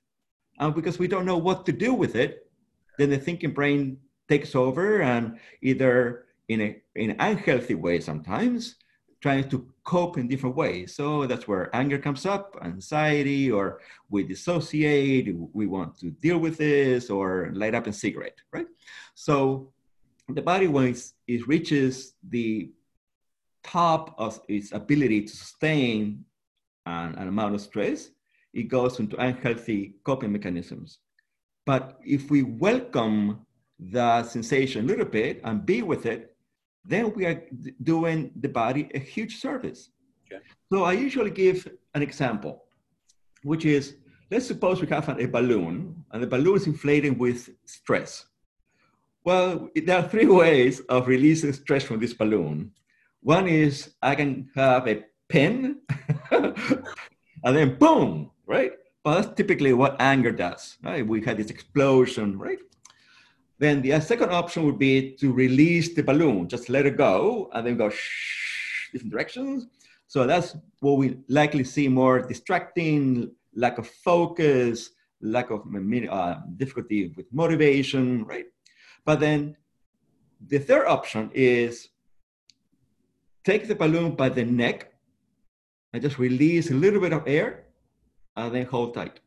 And 0.60 0.74
because 0.74 0.98
we 1.00 1.08
don't 1.08 1.26
know 1.26 1.38
what 1.38 1.66
to 1.68 1.72
do 1.72 1.94
with 1.94 2.16
it, 2.16 2.50
then 2.98 3.10
the 3.10 3.18
thinking 3.18 3.52
brain 3.52 3.98
takes 4.28 4.56
over 4.56 5.02
and 5.02 5.38
either 5.62 6.26
in, 6.48 6.62
a, 6.62 6.82
in 6.96 7.12
an 7.12 7.18
unhealthy 7.20 7.76
way 7.76 8.00
sometimes 8.00 8.76
trying 9.22 9.48
to 9.50 9.66
cope 9.86 10.18
in 10.18 10.28
different 10.28 10.56
ways. 10.56 10.96
So 10.96 11.26
that's 11.26 11.48
where 11.48 11.74
anger 11.74 11.98
comes 11.98 12.26
up, 12.26 12.58
anxiety, 12.62 13.50
or 13.50 13.80
we 14.10 14.24
dissociate, 14.24 15.34
we 15.54 15.66
want 15.66 15.98
to 16.00 16.12
deal 16.12 16.40
with 16.40 16.58
this, 16.58 17.10
or 17.10 17.50
light 17.54 17.74
up 17.74 17.88
a 17.88 17.94
cigarette, 17.94 18.38
right? 18.52 18.68
So 19.16 19.72
the 20.28 20.42
body, 20.42 20.68
when 20.68 20.94
it 21.28 21.48
reaches 21.48 22.16
the 22.30 22.72
top 23.64 24.14
of 24.18 24.42
its 24.50 24.74
ability 24.74 25.22
to 25.22 25.34
sustain 25.36 26.26
an, 26.86 27.16
an 27.16 27.28
amount 27.28 27.56
of 27.56 27.62
stress, 27.62 28.10
it 28.54 28.64
goes 28.64 29.00
into 29.00 29.18
unhealthy 29.18 29.96
coping 30.04 30.32
mechanisms. 30.32 31.00
But 31.66 32.00
if 32.04 32.30
we 32.30 32.44
welcome 32.44 33.46
the 33.80 34.24
sensation 34.24 34.86
a 34.86 34.88
little 34.88 35.06
bit 35.06 35.42
and 35.44 35.66
be 35.66 35.82
with 35.82 36.06
it, 36.06 36.36
then 36.86 37.14
we 37.14 37.26
are 37.26 37.44
doing 37.82 38.32
the 38.40 38.50
body 38.50 38.90
a 38.94 39.00
huge 39.00 39.38
service. 39.38 39.90
Okay. 40.26 40.42
So 40.72 40.84
I 40.84 40.94
usually 40.94 41.32
give 41.32 41.68
an 41.94 42.02
example, 42.02 42.66
which 43.44 43.66
is 43.66 43.96
let's 44.30 44.46
suppose 44.46 44.82
we 44.82 44.88
have 44.88 45.08
a 45.10 45.26
balloon 45.26 46.04
and 46.12 46.22
the 46.22 46.28
balloon 46.28 46.58
is 46.58 46.68
inflating 46.68 47.18
with 47.18 47.50
stress. 47.66 48.26
Well, 49.24 49.70
there 49.74 50.00
are 50.00 50.08
three 50.08 50.26
ways 50.26 50.82
of 50.82 51.08
releasing 51.08 51.54
stress 51.54 51.84
from 51.84 52.00
this 52.00 52.14
balloon. 52.14 52.72
One 53.22 53.48
is 53.48 53.94
I 54.02 54.16
can 54.16 54.50
have 54.56 54.86
a 54.88 55.04
pin, 55.34 55.78
and 56.32 56.54
then 57.58 57.76
boom, 57.80 58.30
right? 58.46 58.74
Well, 59.04 59.16
that's 59.16 59.36
typically 59.36 59.74
what 59.74 59.96
anger 60.00 60.32
does, 60.32 60.78
right? 60.84 61.06
We 61.06 61.22
had 61.22 61.38
this 61.38 61.50
explosion, 61.50 62.38
right? 62.38 62.60
Then 63.58 63.82
the 63.82 64.00
second 64.00 64.30
option 64.30 64.64
would 64.66 64.78
be 64.78 65.16
to 65.22 65.34
release 65.34 65.96
the 65.96 66.04
balloon, 66.04 66.48
just 66.48 66.70
let 66.70 66.86
it 66.86 66.98
go, 66.98 67.50
and 67.54 67.66
then 67.66 67.78
go 67.78 67.90
shh, 67.90 68.92
different 68.92 69.12
directions. 69.12 69.66
So 70.06 70.28
that's 70.28 70.56
what 70.82 70.98
we 71.00 71.18
likely 71.28 71.64
see 71.64 71.88
more 71.88 72.22
distracting, 72.22 73.32
lack 73.56 73.80
of 73.80 73.88
focus, 73.88 74.92
lack 75.20 75.50
of 75.50 75.62
uh, 75.66 76.36
difficulty 76.58 77.12
with 77.18 77.26
motivation, 77.34 78.24
right? 78.26 78.46
But 79.04 79.20
then 79.20 79.58
the 80.48 80.60
third 80.60 80.86
option 80.86 81.32
is 81.34 81.90
take 83.44 83.68
the 83.68 83.76
balloon 83.76 84.16
by 84.16 84.30
the 84.30 84.46
neck 84.46 84.93
and 85.94 86.02
just 86.02 86.18
release 86.18 86.72
a 86.72 86.74
little 86.74 87.00
bit 87.00 87.14
of 87.14 87.24
air 87.28 87.66
and 88.36 88.54
then 88.54 88.66
hold 88.66 88.96
tight. 88.96 89.20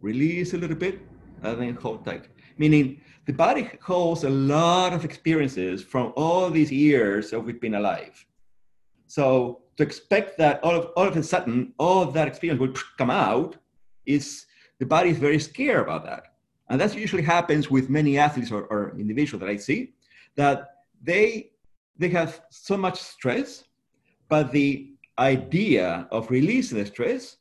Release 0.00 0.54
a 0.54 0.56
little 0.58 0.76
bit 0.76 1.00
and 1.42 1.60
then 1.60 1.74
hold 1.74 2.04
tight. 2.04 2.28
Meaning 2.58 3.00
the 3.26 3.32
body 3.32 3.70
holds 3.82 4.24
a 4.24 4.30
lot 4.30 4.92
of 4.92 5.04
experiences 5.04 5.82
from 5.82 6.12
all 6.16 6.50
these 6.50 6.72
years 6.72 7.32
of 7.32 7.44
we've 7.44 7.60
been 7.60 7.74
alive. 7.74 8.24
So 9.06 9.62
to 9.76 9.82
expect 9.82 10.38
that 10.38 10.62
all 10.64 10.74
of, 10.74 10.86
all 10.96 11.06
of 11.06 11.16
a 11.16 11.22
sudden 11.22 11.74
all 11.78 12.06
that 12.06 12.28
experience 12.28 12.60
will 12.60 12.74
come 12.98 13.10
out 13.10 13.56
is 14.06 14.46
the 14.78 14.86
body 14.86 15.10
is 15.10 15.18
very 15.18 15.38
scared 15.38 15.82
about 15.82 16.04
that. 16.06 16.24
And 16.70 16.80
that 16.80 16.94
usually 16.94 17.22
happens 17.22 17.70
with 17.70 17.90
many 17.90 18.16
athletes 18.16 18.50
or, 18.50 18.64
or 18.66 18.96
individuals 18.98 19.40
that 19.40 19.50
I 19.50 19.56
see, 19.56 19.92
that 20.36 20.68
they 21.02 21.50
they 21.98 22.08
have 22.08 22.40
so 22.50 22.78
much 22.78 22.98
stress, 22.98 23.64
but 24.28 24.50
the 24.52 24.94
idea 25.20 26.08
of 26.10 26.30
releasing 26.30 26.78
the 26.78 26.86
stress 26.86 27.36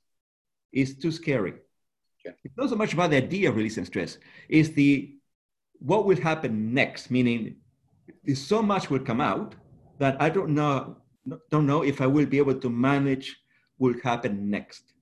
is 0.72 0.98
too 0.98 1.12
scary. 1.12 1.54
Yeah. 2.26 2.34
It's 2.44 2.58
not 2.58 2.70
so 2.70 2.76
much 2.76 2.94
about 2.94 3.12
the 3.12 3.18
idea 3.18 3.50
of 3.50 3.56
releasing 3.56 3.86
stress, 3.86 4.18
it's 4.50 4.70
the 4.70 5.16
what 5.80 6.06
will 6.06 6.20
happen 6.20 6.74
next, 6.74 7.10
meaning 7.10 7.56
so 8.34 8.62
much 8.62 8.90
will 8.90 9.00
come 9.00 9.22
out 9.22 9.56
that 9.98 10.22
I 10.22 10.30
don't 10.30 10.54
know 10.54 10.98
don't 11.50 11.66
know 11.66 11.84
if 11.84 12.02
I 12.02 12.08
will 12.08 12.26
be 12.26 12.38
able 12.38 12.56
to 12.56 12.70
manage 12.70 13.38
will 13.78 13.96
happen 14.04 14.50
next. 14.50 14.94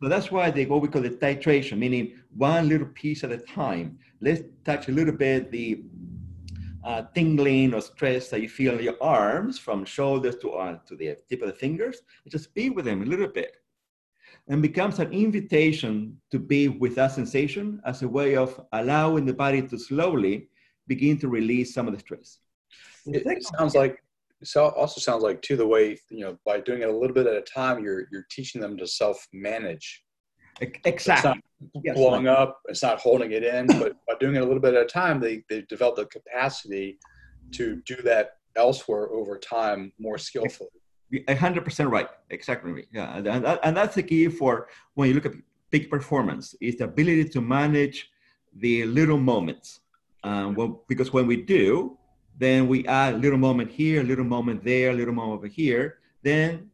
So 0.00 0.08
that's 0.08 0.32
why 0.32 0.50
they 0.50 0.64
go, 0.64 0.78
we 0.78 0.88
call 0.88 1.04
it 1.04 1.20
titration, 1.20 1.78
meaning 1.78 2.14
one 2.36 2.68
little 2.68 2.88
piece 2.88 3.22
at 3.22 3.30
a 3.30 3.38
time. 3.38 3.98
Let's 4.20 4.42
touch 4.64 4.88
a 4.88 4.92
little 4.92 5.14
bit 5.14 5.50
the 5.52 5.84
uh, 6.84 7.02
tingling 7.14 7.74
or 7.74 7.80
stress 7.80 8.28
that 8.28 8.40
you 8.40 8.48
feel 8.48 8.78
in 8.78 8.84
your 8.84 9.02
arms 9.02 9.58
from 9.58 9.84
shoulders 9.84 10.36
to, 10.36 10.52
uh, 10.52 10.78
to 10.86 10.96
the 10.96 11.16
tip 11.28 11.42
of 11.42 11.48
the 11.48 11.54
fingers. 11.54 12.02
Just 12.28 12.54
be 12.54 12.70
with 12.70 12.84
them 12.84 13.02
a 13.02 13.06
little 13.06 13.28
bit. 13.28 13.56
And 14.48 14.62
becomes 14.62 14.98
an 14.98 15.12
invitation 15.12 16.20
to 16.30 16.38
be 16.38 16.68
with 16.68 16.94
that 16.96 17.12
sensation 17.12 17.80
as 17.84 18.02
a 18.02 18.08
way 18.08 18.36
of 18.36 18.60
allowing 18.72 19.26
the 19.26 19.34
body 19.34 19.62
to 19.62 19.78
slowly 19.78 20.48
begin 20.86 21.18
to 21.18 21.28
release 21.28 21.74
some 21.74 21.86
of 21.86 21.94
the 21.94 22.00
stress. 22.00 22.38
It, 23.06 23.26
it 23.26 23.44
sounds 23.44 23.74
like 23.74 24.02
so 24.42 24.70
also 24.70 25.00
sounds 25.00 25.22
like 25.22 25.42
too 25.42 25.56
the 25.56 25.66
way 25.66 25.98
you 26.10 26.24
know 26.24 26.38
by 26.44 26.60
doing 26.60 26.82
it 26.82 26.88
a 26.88 26.96
little 26.96 27.14
bit 27.14 27.26
at 27.26 27.34
a 27.34 27.42
time 27.42 27.82
you're 27.84 28.06
you're 28.10 28.26
teaching 28.30 28.60
them 28.60 28.76
to 28.76 28.86
self 28.86 29.26
manage 29.32 30.02
exactly. 30.60 30.92
it's 30.92 31.24
not 31.24 31.38
yes, 31.82 31.96
blowing 31.96 32.28
up 32.28 32.60
it's 32.68 32.82
not 32.82 32.98
holding 32.98 33.32
it 33.32 33.42
in 33.42 33.66
but 33.66 33.96
by 34.06 34.14
doing 34.20 34.36
it 34.36 34.42
a 34.42 34.44
little 34.44 34.60
bit 34.60 34.74
at 34.74 34.82
a 34.82 34.86
time 34.86 35.20
they 35.20 35.42
they 35.48 35.62
develop 35.62 35.96
the 35.96 36.06
capacity 36.06 36.98
to 37.52 37.82
do 37.86 37.96
that 37.96 38.36
elsewhere 38.56 39.10
over 39.10 39.38
time 39.38 39.92
more 39.98 40.18
skillfully. 40.18 40.70
A 41.28 41.34
hundred 41.34 41.64
percent 41.64 41.90
right. 41.90 42.08
Exactly. 42.30 42.86
Yeah 42.92 43.16
and, 43.16 43.26
that, 43.26 43.60
and 43.62 43.76
that's 43.76 43.94
the 43.94 44.02
key 44.02 44.28
for 44.28 44.68
when 44.94 45.08
you 45.08 45.14
look 45.14 45.26
at 45.26 45.32
peak 45.70 45.90
performance 45.90 46.54
is 46.60 46.76
the 46.78 46.84
ability 46.84 47.24
to 47.24 47.40
manage 47.40 48.10
the 48.54 48.84
little 48.86 49.18
moments. 49.18 49.80
Um, 50.22 50.54
well, 50.54 50.84
because 50.88 51.12
when 51.12 51.26
we 51.26 51.36
do 51.36 51.98
then 52.40 52.68
we 52.68 52.86
add 52.86 53.14
a 53.14 53.18
little 53.18 53.38
moment 53.38 53.70
here, 53.70 54.00
a 54.00 54.04
little 54.04 54.24
moment 54.24 54.64
there, 54.64 54.90
a 54.90 54.94
little 54.94 55.12
moment 55.12 55.38
over 55.38 55.46
here. 55.46 55.98
Then 56.22 56.70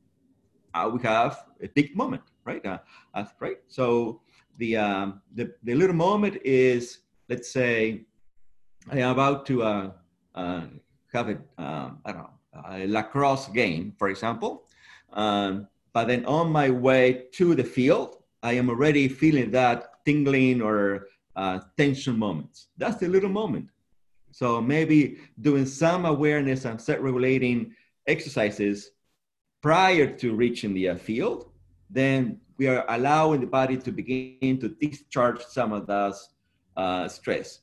uh, 0.73 0.89
we 0.93 1.03
have 1.03 1.45
a 1.61 1.67
big 1.69 1.97
moment, 1.97 2.23
right? 2.47 2.65
Uh, 2.65 2.79
uh, 3.15 3.25
right. 3.41 3.59
So 3.69 4.21
the, 4.59 4.77
um, 4.77 5.21
the 5.35 5.53
the 5.65 5.75
little 5.75 5.97
moment 5.97 6.39
is, 6.45 7.01
let's 7.29 7.51
say, 7.51 8.07
I 8.91 9.01
am 9.01 9.11
about 9.11 9.45
to 9.47 9.63
uh, 9.63 9.91
uh, 10.35 10.63
have 11.13 11.29
a 11.29 11.39
um, 11.63 11.99
I 12.05 12.13
don't 12.13 12.23
know 12.23 12.31
a 12.69 12.87
lacrosse 12.87 13.49
game, 13.49 13.93
for 13.99 14.09
example. 14.09 14.69
Um, 15.13 15.69
but 15.93 16.09
then 16.09 16.25
on 16.27 16.51
my 16.51 16.71
way 16.71 17.25
to 17.33 17.55
the 17.55 17.65
field, 17.65 18.23
I 18.43 18.53
am 18.53 18.69
already 18.69 19.09
feeling 19.09 19.51
that 19.53 20.05
tingling 20.05 20.63
or 20.63 21.09
uh, 21.35 21.61
tension 21.77 22.19
moments. 22.19 22.69
That's 22.77 22.97
the 22.97 23.09
little 23.09 23.31
moment. 23.31 23.69
So 24.31 24.61
maybe 24.61 25.19
doing 25.41 25.67
some 25.67 26.05
awareness 26.05 26.65
and 26.65 26.81
set 26.81 27.03
regulating 27.03 27.75
exercises 28.07 28.91
prior 29.63 30.07
to 30.19 30.35
reaching 30.35 30.75
the 30.75 30.91
uh, 30.91 30.97
field, 30.97 31.51
then 31.91 32.41
we 32.59 32.69
are 32.69 32.85
allowing 32.89 33.41
the 33.41 33.47
body 33.47 33.77
to 33.77 33.93
begin 33.93 34.59
to 34.61 34.69
discharge 34.69 35.43
some 35.45 35.73
of 35.73 35.87
that 35.87 36.15
uh, 36.77 37.09
stress. 37.09 37.61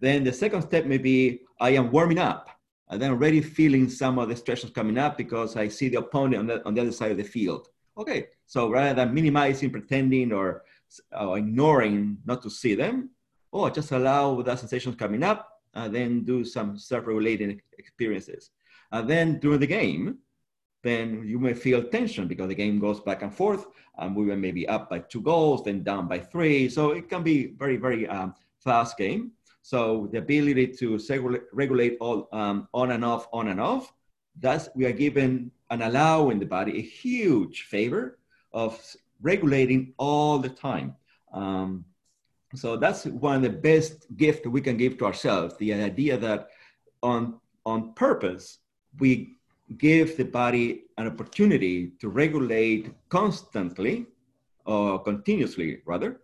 Then 0.00 0.24
the 0.24 0.32
second 0.32 0.62
step 0.62 0.86
may 0.86 0.98
be 0.98 1.42
I 1.60 1.70
am 1.70 1.90
warming 1.90 2.18
up 2.18 2.48
and 2.88 3.00
then 3.00 3.10
already 3.10 3.40
feeling 3.40 3.88
some 3.88 4.18
of 4.18 4.28
the 4.28 4.36
stresses 4.36 4.70
coming 4.70 4.98
up 4.98 5.16
because 5.16 5.56
I 5.56 5.68
see 5.68 5.88
the 5.88 5.98
opponent 5.98 6.40
on 6.40 6.46
the, 6.46 6.66
on 6.66 6.74
the 6.74 6.80
other 6.80 6.92
side 6.92 7.12
of 7.12 7.18
the 7.18 7.24
field. 7.24 7.68
Okay, 7.96 8.28
so 8.46 8.70
rather 8.70 8.94
than 8.94 9.14
minimizing, 9.14 9.70
pretending, 9.70 10.32
or, 10.32 10.64
or 11.18 11.38
ignoring 11.38 12.18
not 12.24 12.42
to 12.42 12.50
see 12.50 12.74
them, 12.74 13.10
oh, 13.52 13.68
just 13.68 13.92
allow 13.92 14.40
the 14.42 14.56
sensations 14.56 14.96
coming 14.96 15.22
up 15.22 15.60
and 15.74 15.94
then 15.94 16.24
do 16.24 16.44
some 16.44 16.78
self-regulating 16.78 17.60
experiences. 17.78 18.50
And 18.90 19.08
then 19.08 19.38
during 19.38 19.60
the 19.60 19.66
game, 19.66 20.18
then 20.82 21.22
you 21.26 21.38
may 21.38 21.54
feel 21.54 21.82
tension 21.82 22.26
because 22.26 22.48
the 22.48 22.54
game 22.54 22.78
goes 22.78 23.00
back 23.00 23.22
and 23.22 23.34
forth. 23.34 23.66
And 23.98 24.16
we 24.16 24.34
may 24.36 24.50
be 24.50 24.66
up 24.66 24.88
by 24.88 25.00
two 25.00 25.20
goals, 25.20 25.64
then 25.64 25.82
down 25.82 26.08
by 26.08 26.18
three. 26.18 26.68
So 26.68 26.92
it 26.92 27.08
can 27.08 27.22
be 27.22 27.48
very, 27.58 27.76
very 27.76 28.08
um, 28.08 28.34
fast 28.58 28.96
game. 28.96 29.32
So 29.62 30.08
the 30.10 30.18
ability 30.18 30.68
to 30.78 30.98
regulate 31.52 31.98
all 32.00 32.28
um, 32.32 32.68
on 32.72 32.92
and 32.92 33.04
off, 33.04 33.28
on 33.32 33.48
and 33.48 33.60
off, 33.60 33.92
that's 34.38 34.70
we 34.74 34.86
are 34.86 34.92
given 34.92 35.50
and 35.68 35.82
allowing 35.82 36.38
the 36.38 36.46
body 36.46 36.78
a 36.78 36.82
huge 36.82 37.62
favor 37.62 38.18
of 38.52 38.80
regulating 39.20 39.92
all 39.98 40.38
the 40.38 40.48
time. 40.48 40.96
Um, 41.34 41.84
so 42.54 42.76
that's 42.76 43.04
one 43.04 43.36
of 43.36 43.42
the 43.42 43.50
best 43.50 44.06
gifts 44.16 44.46
we 44.46 44.60
can 44.60 44.76
give 44.76 44.98
to 44.98 45.06
ourselves 45.06 45.56
the 45.58 45.72
idea 45.72 46.16
that 46.16 46.48
on 47.02 47.38
on 47.64 47.92
purpose 47.94 48.58
we 48.98 49.36
give 49.78 50.16
the 50.16 50.24
body 50.24 50.84
an 50.98 51.06
opportunity 51.06 51.92
to 52.00 52.08
regulate 52.08 52.90
constantly 53.08 54.06
or 54.66 55.02
continuously 55.02 55.80
rather 55.86 56.20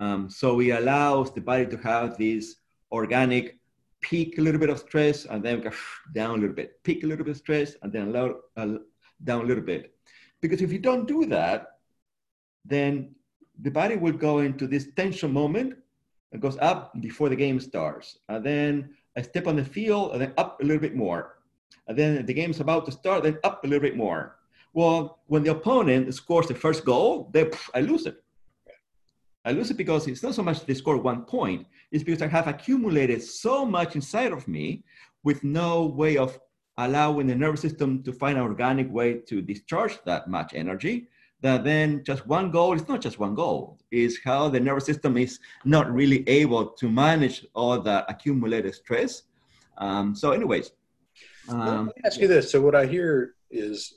um, 0.00 0.28
so 0.28 0.60
it 0.60 0.70
allows 0.70 1.32
the 1.32 1.40
body 1.40 1.66
to 1.66 1.76
have 1.78 2.16
this 2.16 2.56
organic 2.92 3.58
peak 4.00 4.38
a 4.38 4.40
little 4.40 4.60
bit 4.60 4.70
of 4.70 4.78
stress 4.78 5.24
and 5.24 5.42
then 5.42 5.60
go 5.60 5.70
down 6.14 6.38
a 6.38 6.40
little 6.40 6.54
bit 6.54 6.82
peak 6.82 7.02
a 7.04 7.06
little 7.06 7.24
bit 7.24 7.32
of 7.32 7.36
stress 7.36 7.76
and 7.82 7.92
then 7.92 8.12
low, 8.12 8.40
uh, 8.56 8.74
down 9.22 9.42
a 9.42 9.46
little 9.46 9.64
bit 9.64 9.94
because 10.40 10.60
if 10.60 10.72
you 10.72 10.78
don't 10.78 11.08
do 11.08 11.26
that 11.26 11.78
then 12.64 13.14
the 13.60 13.70
body 13.70 13.96
will 13.96 14.12
go 14.12 14.38
into 14.38 14.66
this 14.66 14.88
tension 14.96 15.32
moment. 15.32 15.74
and 16.32 16.42
goes 16.42 16.58
up 16.58 16.90
before 17.00 17.28
the 17.28 17.36
game 17.36 17.60
starts. 17.60 18.18
And 18.28 18.44
then 18.44 18.90
I 19.16 19.22
step 19.22 19.46
on 19.46 19.54
the 19.54 19.64
field 19.64 20.12
and 20.12 20.20
then 20.20 20.32
up 20.36 20.60
a 20.60 20.64
little 20.64 20.80
bit 20.80 20.96
more. 20.96 21.38
And 21.86 21.98
then 21.98 22.26
the 22.26 22.34
game's 22.34 22.60
about 22.60 22.86
to 22.86 22.92
start, 22.92 23.22
then 23.22 23.38
up 23.44 23.64
a 23.64 23.66
little 23.66 23.82
bit 23.82 23.96
more. 23.96 24.36
Well, 24.72 25.20
when 25.26 25.44
the 25.44 25.52
opponent 25.52 26.12
scores 26.14 26.48
the 26.48 26.54
first 26.54 26.84
goal, 26.84 27.30
then 27.32 27.50
I 27.74 27.80
lose 27.80 28.06
it. 28.06 28.22
I 29.44 29.52
lose 29.52 29.70
it 29.70 29.76
because 29.76 30.06
it's 30.08 30.22
not 30.22 30.34
so 30.34 30.42
much 30.42 30.64
they 30.64 30.74
score 30.74 30.96
one 30.96 31.24
point, 31.24 31.66
it's 31.92 32.02
because 32.02 32.22
I 32.22 32.28
have 32.28 32.48
accumulated 32.48 33.22
so 33.22 33.64
much 33.66 33.94
inside 33.94 34.32
of 34.32 34.48
me 34.48 34.84
with 35.22 35.44
no 35.44 35.84
way 35.86 36.16
of 36.16 36.38
allowing 36.78 37.26
the 37.26 37.34
nervous 37.34 37.60
system 37.60 38.02
to 38.02 38.12
find 38.12 38.38
an 38.38 38.44
organic 38.44 38.90
way 38.90 39.14
to 39.28 39.42
discharge 39.42 39.98
that 40.06 40.28
much 40.28 40.54
energy 40.54 41.08
that 41.44 41.62
then 41.62 42.02
just 42.04 42.26
one 42.26 42.50
goal 42.50 42.72
is 42.72 42.88
not 42.88 43.02
just 43.02 43.18
one 43.18 43.34
goal, 43.34 43.78
is 43.90 44.18
how 44.24 44.48
the 44.48 44.58
nervous 44.58 44.86
system 44.86 45.18
is 45.18 45.38
not 45.66 45.92
really 45.92 46.26
able 46.26 46.64
to 46.64 46.90
manage 46.90 47.44
all 47.54 47.78
the 47.78 48.02
accumulated 48.10 48.74
stress. 48.74 49.24
Um, 49.76 50.14
so, 50.14 50.32
anyways. 50.32 50.72
Um, 51.48 51.86
let 51.86 51.96
me 51.96 52.02
ask 52.04 52.20
you 52.20 52.28
this. 52.28 52.50
So, 52.50 52.60
what 52.60 52.74
I 52.74 52.86
hear 52.86 53.34
is, 53.50 53.94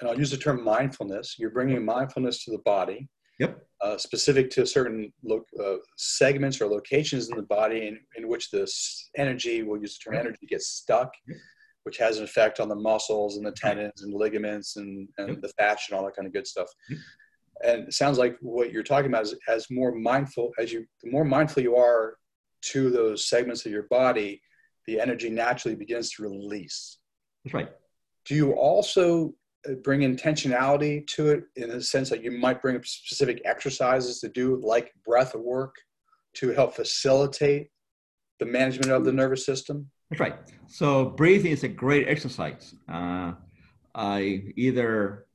and 0.00 0.08
I'll 0.08 0.18
use 0.18 0.30
the 0.30 0.36
term 0.36 0.62
mindfulness, 0.62 1.36
you're 1.38 1.50
bringing 1.50 1.84
mindfulness 1.84 2.44
to 2.44 2.50
the 2.50 2.58
body. 2.58 3.08
Yep. 3.38 3.58
Uh, 3.82 3.98
specific 3.98 4.48
to 4.48 4.64
certain 4.64 5.12
lo- 5.22 5.44
uh, 5.62 5.76
segments 5.98 6.58
or 6.60 6.66
locations 6.66 7.28
in 7.28 7.36
the 7.36 7.42
body 7.42 7.86
in, 7.86 7.98
in 8.16 8.28
which 8.28 8.50
this 8.50 9.10
energy, 9.18 9.62
we'll 9.62 9.78
use 9.78 9.98
the 9.98 10.10
term 10.10 10.18
energy, 10.18 10.46
gets 10.48 10.68
stuck. 10.68 11.12
Yep. 11.28 11.38
which 11.82 11.98
has 11.98 12.18
an 12.18 12.24
effect 12.24 12.58
on 12.58 12.68
the 12.68 12.74
muscles 12.74 13.36
and 13.36 13.46
the 13.46 13.52
tendons 13.52 14.02
and 14.02 14.12
ligaments 14.12 14.74
and, 14.76 15.08
and 15.18 15.28
yep. 15.28 15.40
the 15.40 15.52
fascia 15.56 15.92
and 15.92 15.98
all 15.98 16.04
that 16.04 16.16
kind 16.16 16.26
of 16.26 16.32
good 16.32 16.46
stuff. 16.46 16.68
And 17.64 17.88
it 17.88 17.94
sounds 17.94 18.18
like 18.18 18.36
what 18.40 18.72
you're 18.72 18.82
talking 18.82 19.10
about 19.10 19.22
is 19.22 19.36
as 19.48 19.66
more 19.70 19.94
mindful, 19.94 20.50
as 20.58 20.72
you, 20.72 20.84
the 21.02 21.10
more 21.12 21.24
mindful 21.24 21.62
you 21.62 21.76
are 21.76 22.16
to 22.72 22.90
those 22.90 23.28
segments 23.28 23.64
of 23.66 23.72
your 23.72 23.86
body, 23.88 24.40
the 24.86 25.00
energy 25.00 25.30
naturally 25.30 25.76
begins 25.76 26.10
to 26.12 26.22
release. 26.22 26.98
That's 27.44 27.54
right. 27.54 27.70
Do 28.24 28.34
you 28.34 28.52
also 28.52 29.34
uh, 29.68 29.74
bring 29.84 30.00
intentionality 30.00 31.06
to 31.08 31.30
it 31.30 31.44
in 31.56 31.70
the 31.70 31.82
sense 31.82 32.10
that 32.10 32.22
you 32.22 32.32
might 32.32 32.62
bring 32.62 32.82
specific 32.82 33.42
exercises 33.44 34.20
to 34.20 34.28
do, 34.28 34.60
like 34.62 34.92
breath 35.04 35.34
work, 35.34 35.74
to 36.34 36.50
help 36.50 36.74
facilitate 36.74 37.70
the 38.40 38.46
management 38.46 38.90
of 38.90 39.04
the 39.04 39.12
nervous 39.12 39.46
system? 39.46 39.90
That's 40.10 40.20
right. 40.20 40.36
So 40.66 41.06
breathing 41.06 41.52
is 41.52 41.64
a 41.64 41.68
great 41.68 42.08
exercise. 42.08 42.74
Uh, 42.88 43.32
I 43.94 44.52
either 44.56 45.26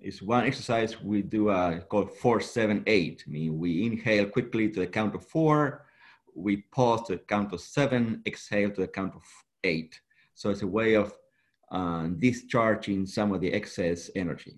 is 0.00 0.22
one 0.22 0.46
exercise 0.46 1.00
we 1.02 1.22
do 1.22 1.48
uh, 1.50 1.80
called 1.80 2.12
four 2.12 2.40
seven 2.40 2.84
eight. 2.86 3.24
I 3.26 3.30
mean, 3.30 3.58
we 3.58 3.84
inhale 3.84 4.26
quickly 4.26 4.70
to 4.70 4.80
the 4.80 4.86
count 4.86 5.14
of 5.14 5.26
four, 5.26 5.86
we 6.38 6.58
pause 6.72 7.02
to 7.06 7.12
the 7.14 7.18
count 7.18 7.52
of 7.52 7.60
seven, 7.60 8.22
exhale 8.26 8.70
to 8.70 8.80
the 8.82 8.88
count 8.88 9.14
of 9.14 9.22
eight. 9.64 10.00
So 10.34 10.50
it's 10.50 10.62
a 10.62 10.66
way 10.66 10.94
of 10.94 11.12
uh, 11.70 12.06
discharging 12.18 13.06
some 13.06 13.32
of 13.32 13.40
the 13.40 13.52
excess 13.52 14.10
energy. 14.14 14.56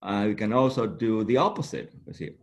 Uh, 0.00 0.24
we 0.28 0.34
can 0.34 0.52
also 0.52 0.86
do 0.86 1.24
the 1.24 1.36
opposite. 1.36 1.92
Let's 2.06 2.18
see. 2.18 2.36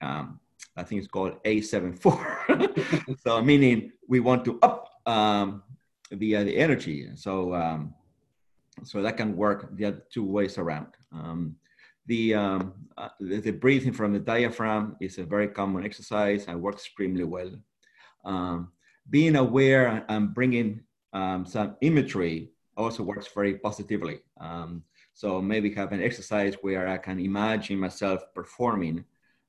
Um, 0.00 0.40
I 0.76 0.82
think 0.82 1.00
it's 1.00 1.10
called 1.10 1.42
A74. 1.44 3.18
so 3.24 3.42
meaning 3.42 3.92
we 4.06 4.20
want 4.20 4.44
to 4.44 4.58
up 4.62 4.88
um, 5.06 5.62
the, 6.10 6.36
uh, 6.36 6.44
the 6.44 6.56
energy. 6.56 7.08
So, 7.14 7.54
um, 7.54 7.94
so 8.84 9.02
that 9.02 9.16
can 9.16 9.36
work 9.36 9.76
the 9.76 9.86
other 9.86 10.02
two 10.10 10.24
ways 10.24 10.58
around. 10.58 10.88
Um, 11.12 11.56
the, 12.06 12.34
um, 12.34 12.74
uh, 12.96 13.08
the, 13.20 13.40
the, 13.40 13.50
breathing 13.50 13.92
from 13.92 14.12
the 14.12 14.18
diaphragm 14.18 14.96
is 15.00 15.18
a 15.18 15.24
very 15.24 15.48
common 15.48 15.84
exercise 15.84 16.46
and 16.46 16.60
works 16.60 16.84
extremely 16.86 17.24
well. 17.24 17.50
Um, 18.24 18.72
being 19.08 19.36
aware 19.36 20.04
and 20.08 20.34
bringing 20.34 20.82
um, 21.12 21.44
some 21.46 21.76
imagery 21.80 22.50
also 22.76 23.02
works 23.02 23.28
very 23.34 23.54
positively. 23.54 24.20
Um, 24.40 24.82
so 25.12 25.40
maybe 25.42 25.72
have 25.74 25.92
an 25.92 26.02
exercise 26.02 26.54
where 26.62 26.88
I 26.88 26.96
can 26.96 27.18
imagine 27.18 27.78
myself 27.78 28.22
performing, 28.34 29.04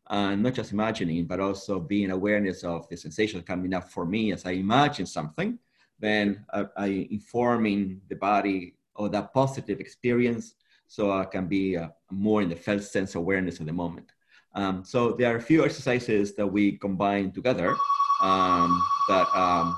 and 0.09 0.33
uh, 0.33 0.35
not 0.35 0.53
just 0.53 0.73
imagining, 0.73 1.25
but 1.25 1.39
also 1.39 1.79
being 1.79 2.11
awareness 2.11 2.63
of 2.63 2.89
the 2.89 2.97
sensation 2.97 3.41
coming 3.43 3.73
up 3.73 3.89
for 3.89 4.05
me 4.05 4.33
as 4.33 4.45
I 4.45 4.51
imagine 4.51 5.05
something. 5.05 5.57
Then 5.99 6.45
I, 6.51 6.65
I 6.75 7.07
informing 7.11 8.01
the 8.09 8.15
body 8.15 8.75
of 8.95 9.11
that 9.11 9.33
positive 9.33 9.79
experience, 9.79 10.55
so 10.87 11.11
I 11.11 11.25
can 11.25 11.47
be 11.47 11.77
uh, 11.77 11.89
more 12.09 12.41
in 12.41 12.49
the 12.49 12.55
felt 12.55 12.83
sense 12.83 13.15
awareness 13.15 13.59
of 13.59 13.67
the 13.67 13.73
moment. 13.73 14.11
Um, 14.53 14.83
so 14.83 15.13
there 15.13 15.33
are 15.33 15.37
a 15.37 15.41
few 15.41 15.63
exercises 15.63 16.35
that 16.35 16.47
we 16.47 16.77
combine 16.77 17.31
together 17.31 17.77
um, 18.21 18.83
that 19.07 19.27
um, 19.35 19.77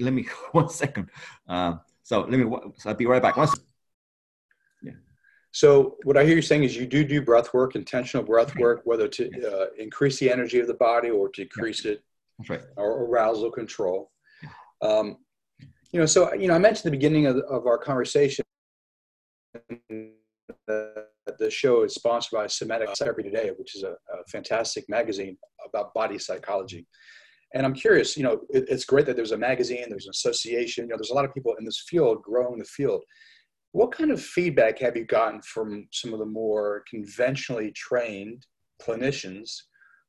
let 0.00 0.12
me 0.12 0.26
one 0.52 0.68
second. 0.68 1.10
Uh, 1.48 1.74
so 2.02 2.20
let 2.20 2.30
me. 2.30 2.44
So 2.78 2.90
I'll 2.90 2.94
be 2.94 3.06
right 3.06 3.22
back. 3.22 3.36
One 3.36 3.48
second. 3.48 3.64
Yeah. 4.82 4.92
So 5.52 5.96
what 6.04 6.16
I 6.16 6.24
hear 6.24 6.36
you 6.36 6.42
saying 6.42 6.64
is 6.64 6.76
you 6.76 6.86
do 6.86 7.04
do 7.04 7.22
breath 7.22 7.54
work, 7.54 7.74
intentional 7.74 8.24
breath 8.24 8.56
work, 8.56 8.82
whether 8.84 9.08
to 9.08 9.24
uh, 9.50 9.66
increase 9.78 10.18
the 10.18 10.30
energy 10.30 10.60
of 10.60 10.66
the 10.66 10.74
body 10.74 11.10
or 11.10 11.28
decrease 11.28 11.84
yeah. 11.84 11.92
it, 11.92 12.02
right. 12.48 12.62
or 12.76 13.04
arousal 13.04 13.50
control. 13.50 14.10
Um, 14.80 15.18
you 15.92 16.00
know, 16.00 16.06
so 16.06 16.32
you 16.34 16.48
know, 16.48 16.54
I 16.54 16.58
mentioned 16.58 16.92
the 16.92 16.96
beginning 16.96 17.26
of, 17.26 17.36
of 17.36 17.66
our 17.66 17.78
conversation. 17.78 18.44
the 20.66 21.50
show 21.50 21.82
is 21.82 21.94
sponsored 21.94 22.32
by 22.32 22.46
Somatic 22.46 22.88
Therapy 22.96 23.22
Today, 23.22 23.50
which 23.56 23.76
is 23.76 23.82
a, 23.82 23.92
a 23.92 24.24
fantastic 24.28 24.88
magazine 24.88 25.36
about 25.66 25.94
body 25.94 26.18
psychology. 26.18 26.86
And 27.54 27.66
I'm 27.66 27.74
curious, 27.74 28.16
you 28.16 28.22
know, 28.22 28.40
it, 28.50 28.64
it's 28.68 28.84
great 28.84 29.06
that 29.06 29.16
there's 29.16 29.32
a 29.32 29.38
magazine, 29.38 29.86
there's 29.88 30.06
an 30.06 30.10
association, 30.10 30.84
you 30.84 30.88
know, 30.90 30.96
there's 30.96 31.10
a 31.10 31.14
lot 31.14 31.24
of 31.24 31.34
people 31.34 31.54
in 31.58 31.64
this 31.64 31.84
field 31.88 32.22
growing 32.22 32.58
the 32.58 32.64
field. 32.64 33.02
What 33.72 33.92
kind 33.92 34.10
of 34.10 34.22
feedback 34.22 34.78
have 34.80 34.96
you 34.96 35.04
gotten 35.04 35.40
from 35.42 35.88
some 35.92 36.12
of 36.12 36.18
the 36.18 36.26
more 36.26 36.84
conventionally 36.88 37.72
trained 37.72 38.46
clinicians 38.80 39.50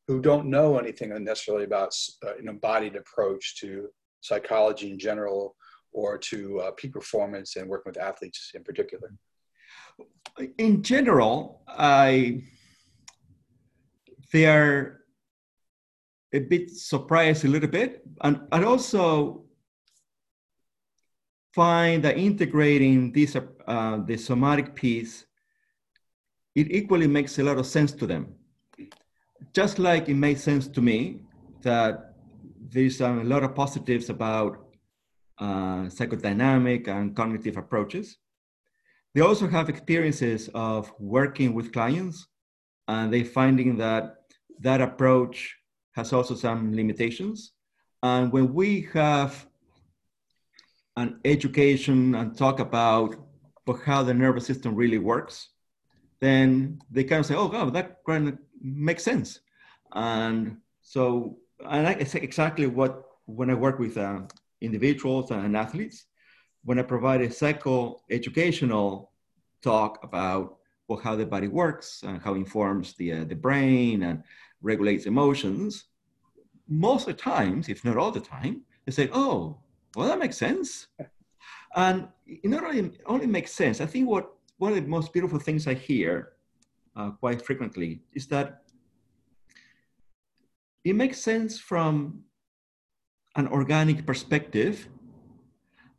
who 0.07 0.21
don't 0.21 0.47
know 0.47 0.77
anything 0.77 1.09
necessarily 1.23 1.63
about 1.63 1.93
uh, 2.25 2.35
an 2.37 2.49
embodied 2.49 2.95
approach 2.95 3.59
to 3.61 3.87
psychology 4.21 4.91
in 4.91 4.99
general 4.99 5.55
or 5.93 6.17
to 6.17 6.59
uh, 6.59 6.71
peak 6.71 6.91
performance 6.91 7.55
and 7.55 7.69
working 7.69 7.91
with 7.91 8.01
athletes 8.01 8.51
in 8.53 8.63
particular? 8.63 9.13
In 10.57 10.81
general, 10.81 11.61
I 11.67 12.43
there 14.31 15.02
a 16.33 16.39
bit 16.39 16.71
surprised 16.71 17.45
a 17.45 17.47
little 17.47 17.69
bit. 17.69 18.03
And, 18.21 18.41
and 18.51 18.65
also 18.65 19.45
find 21.53 22.03
that 22.03 22.17
integrating 22.17 23.11
this, 23.11 23.35
uh, 23.35 23.97
the 24.05 24.17
somatic 24.17 24.73
piece, 24.73 25.25
it 26.55 26.71
equally 26.71 27.07
makes 27.07 27.37
a 27.39 27.43
lot 27.43 27.57
of 27.57 27.67
sense 27.67 27.91
to 27.93 28.07
them. 28.07 28.33
Just 29.53 29.77
like 29.77 30.09
it 30.09 30.15
makes 30.15 30.41
sense 30.41 30.67
to 30.67 30.81
me 30.81 31.21
that 31.61 32.15
there's 32.69 33.01
a 33.01 33.09
lot 33.09 33.43
of 33.43 33.53
positives 33.53 34.09
about 34.09 34.65
uh, 35.39 35.85
psychodynamic 35.85 36.87
and 36.87 37.15
cognitive 37.15 37.57
approaches. 37.57 38.17
They 39.13 39.21
also 39.21 39.47
have 39.47 39.69
experiences 39.69 40.49
of 40.55 40.91
working 40.99 41.53
with 41.53 41.71
clients 41.71 42.27
and 42.87 43.13
they 43.13 43.23
finding 43.23 43.77
that 43.77 44.15
that 44.59 44.81
approach 44.81 45.55
has 45.93 46.13
also 46.13 46.35
some 46.35 46.75
limitations. 46.75 47.53
And 48.01 48.31
when 48.31 48.53
we 48.53 48.87
have 48.93 49.47
an 50.97 51.19
education 51.25 52.15
and 52.15 52.37
talk 52.37 52.59
about 52.59 53.15
how 53.85 54.03
the 54.03 54.13
nervous 54.13 54.45
system 54.45 54.75
really 54.75 54.97
works, 54.97 55.49
then 56.19 56.79
they 56.91 57.03
kind 57.03 57.21
of 57.21 57.25
say, 57.25 57.35
oh, 57.35 57.47
God, 57.47 57.73
that 57.73 57.99
kind 58.05 58.27
of 58.27 58.37
makes 58.61 59.03
sense. 59.03 59.39
And 59.93 60.57
so, 60.81 61.37
and 61.65 61.87
it's 62.01 62.15
exactly 62.15 62.67
what, 62.67 63.03
when 63.25 63.49
I 63.49 63.53
work 63.53 63.79
with 63.79 63.97
uh, 63.97 64.21
individuals 64.61 65.31
and 65.31 65.55
athletes, 65.55 66.05
when 66.65 66.79
I 66.79 66.83
provide 66.83 67.21
a 67.21 67.31
psycho-educational 67.31 69.11
talk 69.61 70.03
about 70.03 70.57
well, 70.87 70.99
how 70.99 71.15
the 71.15 71.25
body 71.25 71.47
works 71.47 72.03
and 72.05 72.21
how 72.21 72.33
it 72.33 72.39
informs 72.39 72.93
the, 72.95 73.13
uh, 73.13 73.23
the 73.23 73.35
brain 73.35 74.03
and 74.03 74.23
regulates 74.63 75.05
emotions, 75.05 75.85
most 76.67 77.07
of 77.07 77.15
the 77.15 77.21
times, 77.21 77.69
if 77.69 77.83
not 77.85 77.97
all 77.97 78.11
the 78.11 78.19
time, 78.19 78.61
they 78.85 78.91
say, 78.91 79.09
oh, 79.13 79.57
well, 79.95 80.07
that 80.07 80.17
makes 80.17 80.37
sense. 80.37 80.87
And 81.75 82.07
it 82.25 82.49
not 82.49 82.63
only, 82.63 82.91
only 83.05 83.27
makes 83.27 83.51
sense, 83.51 83.81
I 83.81 83.85
think 83.85 84.09
what 84.09 84.33
one 84.57 84.73
of 84.73 84.81
the 84.81 84.89
most 84.89 85.13
beautiful 85.13 85.39
things 85.39 85.67
I 85.67 85.73
hear 85.73 86.33
uh, 86.95 87.11
quite 87.11 87.45
frequently 87.45 88.01
is 88.13 88.27
that 88.27 88.63
it 90.83 90.95
makes 90.95 91.19
sense 91.19 91.59
from 91.59 92.23
an 93.35 93.47
organic 93.47 94.05
perspective, 94.05 94.87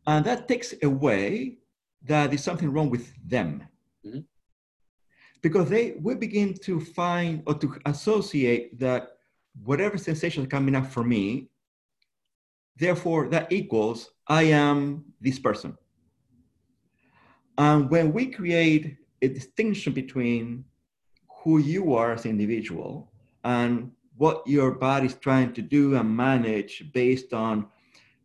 and 0.06 0.24
that 0.24 0.46
takes 0.46 0.74
away 0.82 1.58
that 2.04 2.30
there's 2.30 2.44
something 2.44 2.70
wrong 2.70 2.90
with 2.90 3.12
them. 3.28 3.64
Mm-hmm 4.06 4.20
because 5.44 5.68
they 5.68 5.94
we 6.00 6.14
begin 6.14 6.54
to 6.54 6.80
find 6.80 7.42
or 7.46 7.54
to 7.54 7.76
associate 7.84 8.80
that 8.80 9.18
whatever 9.62 9.98
sensation 9.98 10.42
is 10.42 10.48
coming 10.48 10.74
up 10.74 10.86
for 10.86 11.04
me, 11.04 11.50
therefore 12.78 13.28
that 13.28 13.52
equals 13.52 14.10
I 14.26 14.44
am 14.44 15.04
this 15.20 15.38
person. 15.38 15.76
And 17.58 17.90
when 17.90 18.14
we 18.14 18.24
create 18.28 18.96
a 19.20 19.28
distinction 19.28 19.92
between 19.92 20.64
who 21.42 21.58
you 21.58 21.94
are 21.94 22.12
as 22.12 22.24
an 22.24 22.30
individual 22.30 23.12
and 23.44 23.92
what 24.16 24.46
your 24.46 24.70
body 24.70 25.06
is 25.06 25.14
trying 25.14 25.52
to 25.52 25.60
do 25.60 25.94
and 25.96 26.16
manage 26.16 26.90
based 26.94 27.34
on 27.34 27.66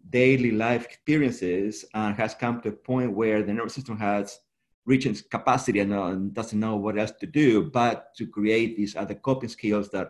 daily 0.09 0.51
life 0.51 0.85
experiences 0.85 1.83
and 1.93 2.15
has 2.15 2.33
come 2.33 2.61
to 2.61 2.69
a 2.69 2.79
point 2.89 3.11
where 3.11 3.43
the 3.43 3.53
nervous 3.53 3.73
system 3.73 3.97
has 3.97 4.39
reached 4.89 5.05
its 5.05 5.21
capacity 5.21 5.79
and, 5.79 5.93
uh, 5.93 6.05
and 6.05 6.33
doesn't 6.33 6.59
know 6.59 6.75
what 6.75 6.97
else 6.97 7.11
to 7.11 7.27
do 7.27 7.69
but 7.81 8.13
to 8.17 8.25
create 8.25 8.75
these 8.75 8.95
other 8.95 9.13
coping 9.13 9.47
skills 9.57 9.89
that 9.89 10.07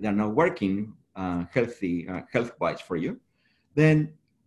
they're 0.00 0.20
not 0.24 0.34
working 0.34 0.94
uh, 1.14 1.44
healthy 1.52 2.08
uh, 2.08 2.22
health-wise 2.32 2.80
for 2.80 2.96
you 2.96 3.20
then 3.74 3.96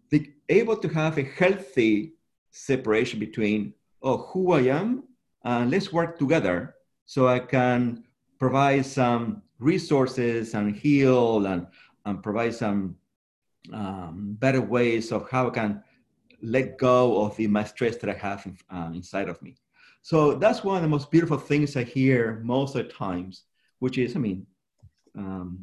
be 0.10 0.34
able 0.50 0.76
to 0.76 0.90
have 0.90 1.18
a 1.20 1.24
healthy 1.42 2.14
separation 2.50 3.20
between 3.20 3.72
oh 4.02 4.18
who 4.30 4.54
i 4.54 4.62
am 4.62 5.04
and 5.44 5.70
let's 5.70 5.94
work 5.94 6.18
together 6.18 6.76
so 7.06 7.28
i 7.28 7.40
can 7.40 8.04
provide 8.40 8.84
some 8.84 9.44
resources 9.60 10.56
and 10.56 10.76
heal 10.76 11.46
and, 11.46 11.68
and 12.06 12.24
provide 12.24 12.54
some 12.54 12.96
um, 13.74 14.36
better 14.40 14.62
ways 14.62 15.12
of 15.12 15.30
how 15.30 15.48
i 15.48 15.52
can 15.52 15.84
let 16.42 16.78
go 16.78 17.24
of 17.24 17.36
the 17.38 17.48
my 17.48 17.64
stress 17.64 17.98
that 17.98 18.10
I 18.10 18.14
have 18.14 18.46
in, 18.46 18.58
um, 18.70 18.94
inside 18.94 19.30
of 19.30 19.42
me. 19.42 19.56
So 20.08 20.36
that's 20.36 20.64
one 20.64 20.78
of 20.78 20.84
the 20.84 20.88
most 20.88 21.12
beautiful 21.12 21.38
things 21.38 21.76
I 21.76 21.84
hear 21.84 22.40
most 22.42 22.78
of 22.78 22.88
the 22.88 22.94
times, 22.94 23.44
which 23.80 23.98
is, 23.98 24.16
I 24.16 24.20
mean, 24.20 24.48
um, 25.18 25.60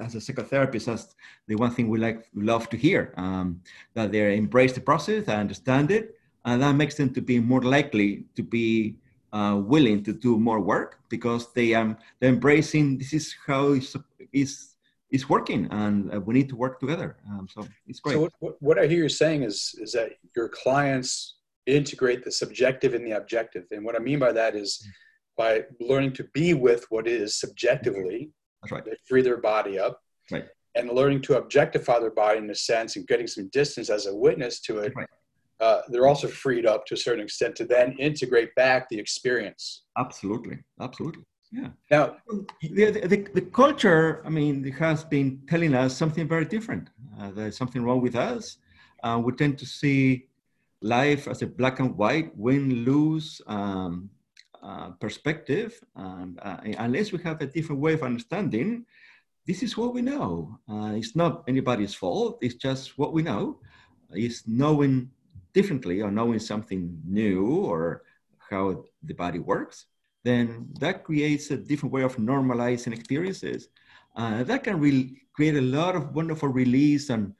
as 0.00 0.14
a 0.14 0.18
psychotherapist, 0.18 0.86
that's 0.86 1.14
the 1.46 1.56
one 1.56 1.72
thing 1.72 1.90
we 1.90 1.98
like 1.98 2.26
love 2.34 2.70
to 2.70 2.78
hear 2.78 3.12
um, 3.18 3.60
that 3.92 4.12
they 4.12 4.34
embrace 4.34 4.72
the 4.72 4.80
process, 4.80 5.26
they 5.26 5.34
understand 5.34 5.90
it, 5.90 6.14
and 6.46 6.62
that 6.62 6.72
makes 6.72 6.94
them 6.94 7.12
to 7.12 7.20
be 7.20 7.38
more 7.38 7.60
likely 7.60 8.24
to 8.34 8.42
be 8.42 8.96
uh, 9.34 9.60
willing 9.62 10.02
to 10.04 10.14
do 10.14 10.38
more 10.38 10.60
work 10.60 11.00
because 11.10 11.52
they 11.52 11.74
um 11.74 11.98
they're 12.18 12.30
embracing 12.30 12.96
this 12.96 13.12
is 13.12 13.36
how 13.46 13.72
it's, 13.72 13.94
it's, 14.32 14.76
it's 15.10 15.28
working 15.28 15.68
and 15.70 16.14
uh, 16.14 16.18
we 16.18 16.32
need 16.32 16.48
to 16.48 16.56
work 16.56 16.80
together. 16.80 17.18
Um, 17.28 17.46
so 17.46 17.68
it's 17.86 18.00
great. 18.00 18.14
So 18.14 18.30
what, 18.38 18.56
what 18.62 18.78
I 18.78 18.86
hear 18.86 19.02
you 19.02 19.10
saying 19.10 19.42
is 19.42 19.74
is 19.78 19.92
that 19.92 20.12
your 20.34 20.48
clients 20.48 21.35
integrate 21.66 22.24
the 22.24 22.32
subjective 22.32 22.94
and 22.94 23.06
the 23.06 23.12
objective, 23.12 23.64
and 23.70 23.84
what 23.84 23.96
I 23.96 23.98
mean 23.98 24.18
by 24.18 24.32
that 24.32 24.54
is 24.56 24.84
by 25.36 25.64
learning 25.80 26.12
to 26.14 26.24
be 26.32 26.54
with 26.54 26.86
what 26.90 27.06
is 27.06 27.38
subjectively. 27.38 28.30
That's 28.62 28.72
right. 28.72 28.84
They 28.84 28.96
free 29.06 29.22
their 29.22 29.36
body 29.36 29.78
up. 29.78 30.00
Right. 30.30 30.46
And 30.74 30.90
learning 30.90 31.22
to 31.22 31.38
objectify 31.38 32.00
their 32.00 32.10
body 32.10 32.38
in 32.38 32.50
a 32.50 32.54
sense 32.54 32.96
and 32.96 33.06
getting 33.06 33.26
some 33.26 33.48
distance 33.48 33.90
as 33.90 34.06
a 34.06 34.14
witness 34.14 34.60
to 34.62 34.78
it. 34.78 34.92
Right 34.94 35.08
uh, 35.60 35.80
they're 35.88 36.06
also 36.06 36.28
freed 36.28 36.66
up 36.66 36.84
to 36.86 36.94
a 36.94 36.96
certain 36.96 37.24
extent 37.24 37.56
to 37.56 37.64
then 37.64 37.96
integrate 37.98 38.54
back 38.54 38.88
the 38.88 38.98
experience. 38.98 39.82
Absolutely, 39.98 40.58
absolutely. 40.80 41.22
Yeah. 41.50 41.68
Now, 41.90 42.16
the, 42.60 42.90
the, 42.90 43.26
the 43.34 43.40
culture, 43.40 44.22
I 44.26 44.28
mean, 44.28 44.70
has 44.72 45.04
been 45.04 45.40
telling 45.48 45.74
us 45.74 45.96
something 45.96 46.28
very 46.28 46.44
different. 46.44 46.90
Uh, 47.18 47.30
there's 47.30 47.56
something 47.56 47.82
wrong 47.82 48.02
with 48.02 48.16
us. 48.16 48.58
Uh, 49.02 49.20
we 49.24 49.32
tend 49.32 49.56
to 49.58 49.66
see 49.66 50.26
life 50.86 51.28
as 51.28 51.42
a 51.42 51.46
black 51.46 51.80
and 51.80 51.96
white, 51.96 52.36
win 52.36 52.84
lose 52.84 53.40
um, 53.46 54.10
uh, 54.62 54.90
perspective. 55.00 55.78
And 55.94 56.38
uh, 56.42 56.58
unless 56.78 57.12
we 57.12 57.22
have 57.22 57.40
a 57.40 57.46
different 57.46 57.80
way 57.80 57.94
of 57.94 58.02
understanding, 58.02 58.86
this 59.46 59.62
is 59.62 59.76
what 59.76 59.94
we 59.94 60.02
know. 60.02 60.58
Uh, 60.68 60.92
it's 60.94 61.14
not 61.14 61.44
anybody's 61.46 61.94
fault, 61.94 62.38
it's 62.40 62.56
just 62.56 62.98
what 62.98 63.12
we 63.12 63.22
know. 63.22 63.60
It's 64.10 64.46
knowing 64.46 65.10
differently 65.52 66.00
or 66.02 66.10
knowing 66.10 66.38
something 66.38 67.00
new 67.04 67.46
or 67.64 68.02
how 68.50 68.84
the 69.02 69.14
body 69.14 69.38
works, 69.38 69.86
then 70.24 70.68
that 70.80 71.04
creates 71.04 71.50
a 71.50 71.56
different 71.56 71.92
way 71.92 72.02
of 72.02 72.16
normalizing 72.16 72.92
experiences. 72.92 73.68
Uh, 74.16 74.42
that 74.44 74.64
can 74.64 74.80
really 74.80 75.22
create 75.32 75.56
a 75.56 75.60
lot 75.60 75.94
of 75.94 76.14
wonderful 76.14 76.48
release 76.48 77.10
and 77.10 77.34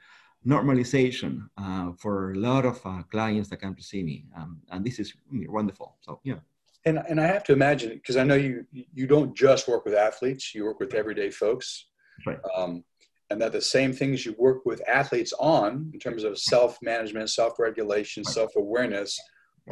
normalization 0.46 1.48
uh, 1.58 1.92
for 1.98 2.32
a 2.32 2.36
lot 2.36 2.64
of 2.64 2.80
uh, 2.84 3.02
clients 3.10 3.48
that 3.50 3.60
come 3.60 3.74
to 3.74 3.82
see 3.82 4.02
me. 4.02 4.24
Um, 4.36 4.60
and 4.70 4.84
this 4.84 4.98
is 4.98 5.12
wonderful. 5.30 5.96
So, 6.00 6.20
yeah. 6.24 6.36
And, 6.84 7.02
and 7.08 7.20
I 7.20 7.26
have 7.26 7.42
to 7.44 7.52
imagine, 7.52 7.90
because 7.90 8.16
I 8.16 8.22
know 8.22 8.36
you, 8.36 8.64
you 8.72 9.06
don't 9.06 9.36
just 9.36 9.66
work 9.66 9.84
with 9.84 9.94
athletes, 9.94 10.54
you 10.54 10.64
work 10.64 10.78
with 10.78 10.94
everyday 10.94 11.30
folks. 11.30 11.88
Right. 12.24 12.38
Um, 12.56 12.84
and 13.30 13.42
that 13.42 13.52
the 13.52 13.60
same 13.60 13.92
things 13.92 14.24
you 14.24 14.34
work 14.38 14.64
with 14.64 14.80
athletes 14.88 15.32
on 15.40 15.90
in 15.92 15.98
terms 15.98 16.22
of 16.22 16.38
self-management 16.38 17.28
self-regulation 17.28 18.22
self-awareness 18.24 19.18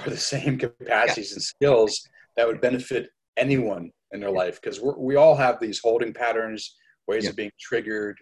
are 0.01 0.11
the 0.11 0.17
same 0.17 0.59
capacities 0.59 1.33
and 1.33 1.43
skills 1.43 2.09
that 2.37 2.47
would 2.47 2.61
benefit 2.61 3.11
anyone 3.37 3.91
in 4.13 4.21
their 4.21 4.31
life 4.31 4.61
because 4.61 4.81
we 4.99 5.15
all 5.17 5.37
have 5.37 5.61
these 5.61 5.81
holding 5.83 6.13
patterns 6.13 6.77
ways 7.07 7.25
yeah. 7.25 7.31
of 7.31 7.37
being 7.37 7.51
triggered 7.61 8.17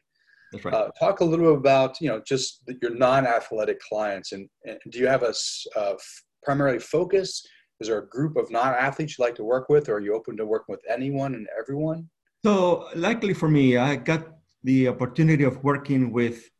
That's 0.53 0.65
right. 0.65 0.75
Uh, 0.75 0.91
talk 0.99 1.21
a 1.21 1.25
little 1.25 1.53
bit 1.53 1.59
about 1.59 2.01
you 2.01 2.09
know 2.09 2.21
just 2.27 2.63
your 2.81 2.95
non-athletic 2.95 3.81
clients 3.81 4.33
and, 4.33 4.49
and 4.65 4.79
do 4.91 4.99
you 4.99 5.07
have 5.07 5.23
a 5.23 5.35
uh, 5.77 5.95
primarily 6.43 6.79
focus 6.79 7.45
is 7.81 7.89
there 7.89 7.99
a 7.99 8.09
group 8.09 8.37
of 8.37 8.51
non-athletes 8.51 9.19
you 9.19 9.25
like 9.25 9.35
to 9.37 9.45
work 9.45 9.69
with 9.69 9.89
or 9.89 9.95
are 9.95 10.01
you 10.01 10.15
open 10.15 10.37
to 10.37 10.47
working 10.47 10.73
with 10.75 10.83
anyone 10.89 11.35
and 11.35 11.47
everyone 11.59 12.09
so 12.45 12.89
likely 12.95 13.33
for 13.33 13.49
me 13.49 13.77
i 13.77 13.97
got 13.97 14.27
the 14.65 14.89
opportunity 14.89 15.45
of 15.45 15.63
working 15.65 16.13
with 16.13 16.51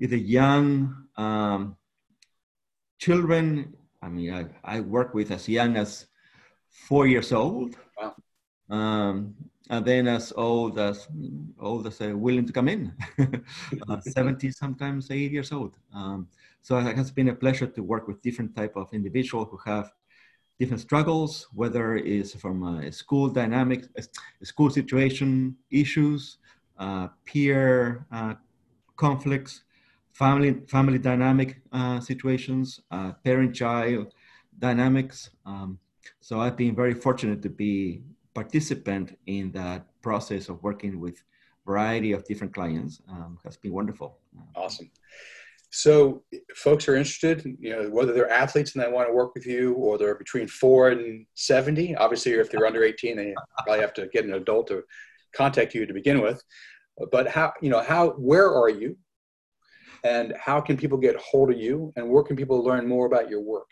either 0.00 0.16
young 0.16 1.06
um, 1.16 1.76
children. 2.98 3.74
I 4.02 4.08
mean, 4.08 4.32
I, 4.32 4.46
I 4.64 4.80
work 4.80 5.14
with 5.14 5.30
as 5.30 5.48
young 5.48 5.76
as 5.76 6.06
four 6.70 7.06
years 7.06 7.32
old. 7.32 7.76
Wow. 7.98 8.14
Um, 8.68 9.34
and 9.70 9.84
then 9.84 10.06
as 10.06 10.32
old 10.36 10.78
as 10.78 11.08
old 11.58 11.86
as 11.86 12.00
uh, 12.00 12.16
willing 12.16 12.46
to 12.46 12.52
come 12.52 12.68
in, 12.68 12.92
uh, 13.88 14.00
70, 14.00 14.50
sometimes 14.52 15.10
80 15.10 15.32
years 15.32 15.52
old. 15.52 15.76
Um, 15.94 16.28
so 16.62 16.78
it 16.78 16.96
has 16.96 17.10
been 17.10 17.28
a 17.28 17.34
pleasure 17.34 17.66
to 17.66 17.82
work 17.82 18.08
with 18.08 18.22
different 18.22 18.54
type 18.54 18.76
of 18.76 18.92
individuals 18.92 19.48
who 19.50 19.58
have 19.64 19.92
different 20.58 20.80
struggles, 20.80 21.46
whether 21.52 21.96
it's 21.96 22.34
from 22.34 22.62
a 22.62 22.90
school 22.90 23.28
dynamics, 23.28 23.88
a 23.96 24.46
school 24.46 24.70
situation 24.70 25.56
issues, 25.70 26.38
uh, 26.78 27.08
peer 27.24 28.06
uh, 28.12 28.34
conflicts, 28.96 29.64
family 30.12 30.60
family 30.68 30.98
dynamic 30.98 31.60
uh, 31.72 32.00
situations, 32.00 32.80
parent-child 33.24 34.12
dynamics. 34.58 35.30
Um, 35.44 35.78
so 36.20 36.40
I've 36.40 36.56
been 36.56 36.74
very 36.74 36.94
fortunate 36.94 37.42
to 37.42 37.50
be 37.50 38.02
participant 38.40 39.06
in 39.36 39.44
that 39.60 39.80
process 40.06 40.42
of 40.50 40.56
working 40.68 40.94
with 41.04 41.16
variety 41.70 42.10
of 42.16 42.20
different 42.30 42.52
clients. 42.58 42.92
Um, 43.12 43.32
has 43.44 43.56
been 43.62 43.74
wonderful. 43.80 44.08
Awesome. 44.62 44.90
So, 45.84 45.92
folks 46.64 46.84
are 46.88 46.96
interested, 47.02 47.36
you 47.64 47.70
know, 47.72 47.82
whether 47.96 48.12
they're 48.14 48.36
athletes 48.42 48.70
and 48.72 48.80
they 48.82 48.92
want 48.96 49.06
to 49.08 49.14
work 49.20 49.32
with 49.36 49.46
you, 49.52 49.64
or 49.84 49.90
they're 49.98 50.20
between 50.26 50.48
four 50.62 50.80
and 50.94 51.26
seventy. 51.52 51.88
Obviously, 52.04 52.32
if 52.44 52.48
they're 52.50 52.70
under 52.70 52.84
eighteen, 52.90 53.14
they 53.16 53.34
probably 53.64 53.82
have 53.86 53.96
to 53.98 54.04
get 54.14 54.24
an 54.28 54.34
adult 54.42 54.64
to 54.68 54.76
contact 55.40 55.74
you 55.74 55.82
to 55.86 55.94
begin 56.00 56.18
with. 56.26 56.38
But 57.14 57.24
how, 57.36 57.48
you 57.64 57.70
know, 57.72 57.82
how, 57.92 58.02
where 58.30 58.48
are 58.60 58.72
you? 58.80 58.90
And 60.04 60.26
how 60.46 60.58
can 60.66 60.76
people 60.82 60.98
get 61.06 61.16
hold 61.28 61.48
of 61.50 61.58
you? 61.66 61.92
And 61.96 62.08
where 62.12 62.24
can 62.28 62.36
people 62.36 62.58
learn 62.68 62.84
more 62.94 63.06
about 63.10 63.28
your 63.32 63.42
work? 63.54 63.70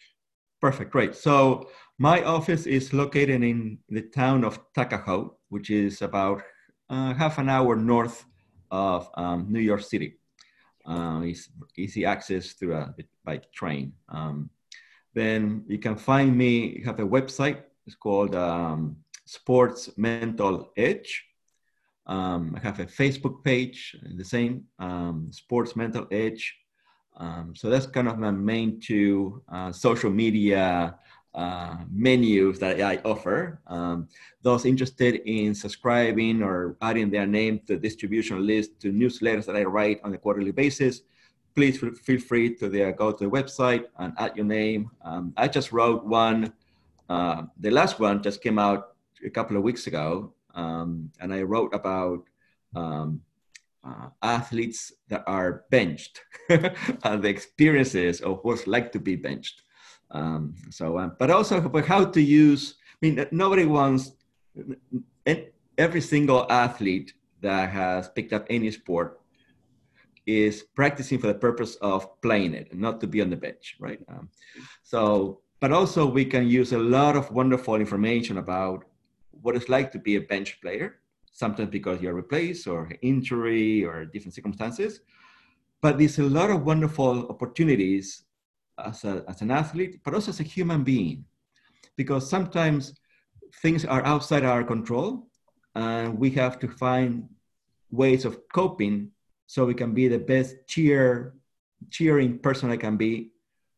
Perfect, 0.61 0.90
great. 0.96 1.14
So 1.14 1.68
my 1.98 2.22
office 2.24 2.66
is 2.66 2.92
located 2.92 3.42
in 3.42 3.78
the 3.88 4.02
town 4.02 4.44
of 4.44 4.59
Tuckahoe, 4.74 5.37
which 5.48 5.70
is 5.70 6.02
about 6.02 6.42
uh, 6.90 7.14
half 7.14 7.38
an 7.38 7.48
hour 7.48 7.76
north 7.76 8.24
of 8.70 9.09
um, 9.14 9.46
New 9.48 9.61
York 9.61 9.83
City. 9.83 10.18
Uh, 10.85 11.22
it's 11.24 11.48
easy 11.76 12.04
access 12.04 12.52
through 12.52 12.74
a, 12.74 12.94
by 13.24 13.40
train. 13.54 13.92
Um, 14.09 14.50
then 15.14 15.64
you 15.68 15.78
can 15.78 15.96
find 15.96 16.37
me. 16.37 16.83
Have 16.85 16.98
a 16.98 17.07
website. 17.07 17.62
It's 17.87 17.96
called 17.96 18.35
um, 18.35 18.96
Sports 19.24 19.90
Mental 19.96 20.72
Edge. 20.76 21.24
Um, 22.07 22.54
I 22.57 22.61
have 22.61 22.80
a 22.80 22.87
Facebook 22.87 23.42
page, 23.44 23.96
the 24.16 24.24
same, 24.24 24.64
um, 24.78 25.28
Sports 25.30 25.74
Mental 25.74 26.07
Edge. 26.11 26.54
Um, 27.16 27.54
so 27.54 27.70
that's 27.70 27.87
kind 27.87 28.09
of 28.09 28.18
my 28.18 28.33
main 28.33 28.80
two 28.80 29.42
uh, 29.50 29.72
social 29.72 30.11
media 30.11 30.98
uh, 31.35 31.77
menus 31.90 32.59
that 32.61 32.81
I 32.81 32.97
offer. 33.05 33.61
Um, 33.66 34.09
those 34.42 34.64
interested 34.64 35.16
in 35.25 35.55
subscribing 35.55 36.42
or 36.42 36.77
adding 36.81 37.11
their 37.11 37.27
name 37.27 37.61
to 37.66 37.75
the 37.75 37.77
distribution 37.77 38.47
list 38.47 38.81
to 38.81 38.92
newsletters 38.92 39.47
that 39.47 39.57
I 39.57 39.64
write 39.64 40.01
on 40.05 40.14
a 40.14 40.18
quarterly 40.18 40.53
basis, 40.53 41.03
please 41.55 41.79
feel 41.79 42.20
free 42.20 42.55
to 42.57 42.68
the, 42.68 42.92
go 42.92 43.12
to 43.12 43.25
the 43.25 43.31
website 43.31 43.85
and 43.99 44.12
add 44.18 44.37
your 44.37 44.47
name. 44.47 44.90
Um, 45.05 45.33
I 45.37 45.49
just 45.49 45.73
wrote 45.73 46.05
one. 46.05 46.53
Uh, 47.09 47.42
the 47.61 47.70
last 47.70 48.01
one 48.01 48.23
just 48.23 48.42
came 48.42 48.59
out 48.59 48.94
a 49.25 49.31
couple 49.31 49.57
of 49.57 49.62
weeks 49.62 49.87
ago 49.87 50.33
um, 50.55 51.11
and 51.20 51.33
I 51.33 51.42
wrote 51.42 51.75
about 51.75 52.23
um, 52.75 53.20
uh, 53.85 54.09
athletes 54.23 54.92
that 55.09 55.25
are 55.27 55.64
benched 55.70 56.20
and 56.49 57.23
the 57.23 57.29
experiences 57.29 58.20
of 58.20 58.40
what's 58.42 58.66
like 58.66 58.92
to 58.92 58.99
be 58.99 59.16
benched. 59.16 59.62
Um, 60.10 60.54
so, 60.70 60.98
um, 60.98 61.16
but 61.18 61.30
also 61.30 61.58
about 61.58 61.86
how 61.86 62.04
to 62.04 62.20
use. 62.20 62.76
I 63.02 63.06
mean, 63.06 63.26
nobody 63.32 63.64
wants 63.64 64.12
every 65.76 66.00
single 66.00 66.46
athlete 66.50 67.12
that 67.40 67.70
has 67.70 68.08
picked 68.08 68.32
up 68.32 68.46
any 68.48 68.70
sport 68.70 69.20
is 70.26 70.62
practicing 70.74 71.18
for 71.18 71.26
the 71.26 71.34
purpose 71.34 71.74
of 71.76 72.20
playing 72.22 72.54
it, 72.54 72.74
not 72.74 73.00
to 73.00 73.06
be 73.06 73.20
on 73.20 73.28
the 73.28 73.36
bench, 73.36 73.76
right? 73.78 74.00
Um, 74.08 74.28
so, 74.82 75.40
but 75.60 75.70
also 75.72 76.06
we 76.06 76.24
can 76.24 76.48
use 76.48 76.72
a 76.72 76.78
lot 76.78 77.16
of 77.16 77.30
wonderful 77.30 77.74
information 77.74 78.38
about 78.38 78.84
what 79.42 79.54
it's 79.54 79.68
like 79.68 79.92
to 79.92 79.98
be 79.98 80.16
a 80.16 80.20
bench 80.20 80.60
player, 80.62 81.00
sometimes 81.30 81.68
because 81.70 82.00
you're 82.00 82.14
replaced 82.14 82.66
or 82.66 82.90
injury 83.02 83.84
or 83.84 84.06
different 84.06 84.34
circumstances. 84.34 85.00
But 85.82 85.98
there's 85.98 86.18
a 86.18 86.22
lot 86.22 86.50
of 86.50 86.64
wonderful 86.64 87.28
opportunities 87.28 88.24
as, 88.78 89.04
a, 89.04 89.24
as 89.28 89.42
an 89.42 89.50
athlete, 89.50 90.00
but 90.04 90.14
also 90.14 90.30
as 90.30 90.40
a 90.40 90.44
human 90.44 90.82
being, 90.82 91.24
because 91.96 92.28
sometimes 92.28 92.94
things 93.62 93.84
are 93.84 94.04
outside 94.04 94.44
our 94.44 94.64
control 94.64 95.28
and 95.74 96.18
we 96.18 96.30
have 96.30 96.58
to 96.58 96.68
find 96.68 97.28
ways 97.90 98.24
of 98.24 98.38
coping 98.52 99.10
so 99.46 99.64
we 99.64 99.74
can 99.74 99.92
be 99.94 100.08
the 100.08 100.18
best 100.18 100.56
cheer 100.66 101.34
cheering 101.90 102.38
person 102.38 102.70
I 102.70 102.76
can 102.76 102.96
be 102.96 103.30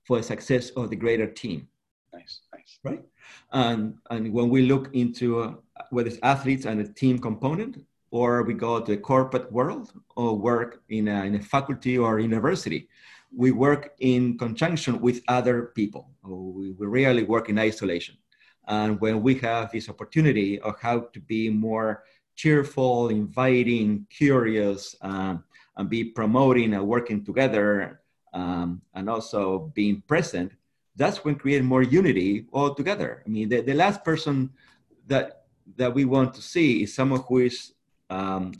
for 0.04 0.18
the 0.18 0.22
success 0.22 0.70
of 0.70 0.90
the 0.90 0.96
greater 0.96 1.26
team. 1.26 1.68
Nice, 2.12 2.40
nice. 2.54 2.78
Right? 2.84 3.04
And, 3.52 3.94
and 4.10 4.32
when 4.32 4.48
we 4.48 4.62
look 4.62 4.94
into 4.94 5.40
uh, 5.40 5.54
whether 5.90 6.08
it's 6.08 6.18
athletes 6.22 6.66
and 6.66 6.80
a 6.80 6.88
team 6.88 7.18
component, 7.18 7.84
or 8.12 8.44
we 8.44 8.54
go 8.54 8.80
to 8.80 8.92
the 8.92 8.96
corporate 8.96 9.50
world 9.52 9.92
or 10.14 10.38
work 10.38 10.82
in 10.88 11.08
a, 11.08 11.24
in 11.24 11.34
a 11.34 11.40
faculty 11.40 11.98
or 11.98 12.20
university, 12.20 12.88
we 13.34 13.50
work 13.50 13.94
in 14.00 14.38
conjunction 14.38 15.00
with 15.00 15.22
other 15.28 15.72
people. 15.74 16.10
We, 16.22 16.74
rarely 16.78 17.24
work 17.24 17.48
in 17.48 17.58
isolation. 17.58 18.16
And 18.68 19.00
when 19.00 19.22
we 19.22 19.34
have 19.36 19.70
this 19.70 19.88
opportunity 19.88 20.58
of 20.60 20.80
how 20.80 21.00
to 21.12 21.20
be 21.20 21.50
more 21.50 22.04
cheerful, 22.34 23.08
inviting, 23.08 24.06
curious, 24.10 24.94
um, 25.02 25.44
and 25.76 25.88
be 25.88 26.04
promoting 26.04 26.74
and 26.74 26.86
working 26.86 27.24
together, 27.24 28.00
um, 28.32 28.82
and 28.94 29.08
also 29.08 29.70
being 29.74 30.02
present, 30.06 30.52
that's 30.96 31.24
when 31.24 31.36
create 31.36 31.62
more 31.62 31.82
unity 31.82 32.46
all 32.52 32.74
together. 32.74 33.22
I 33.24 33.28
mean, 33.28 33.48
the, 33.48 33.60
the 33.60 33.74
last 33.74 34.04
person 34.04 34.50
that 35.06 35.42
that 35.76 35.92
we 35.92 36.04
want 36.04 36.32
to 36.34 36.42
see 36.42 36.84
is 36.84 36.94
someone 36.94 37.22
who 37.28 37.38
is 37.38 37.72
um, 38.08 38.52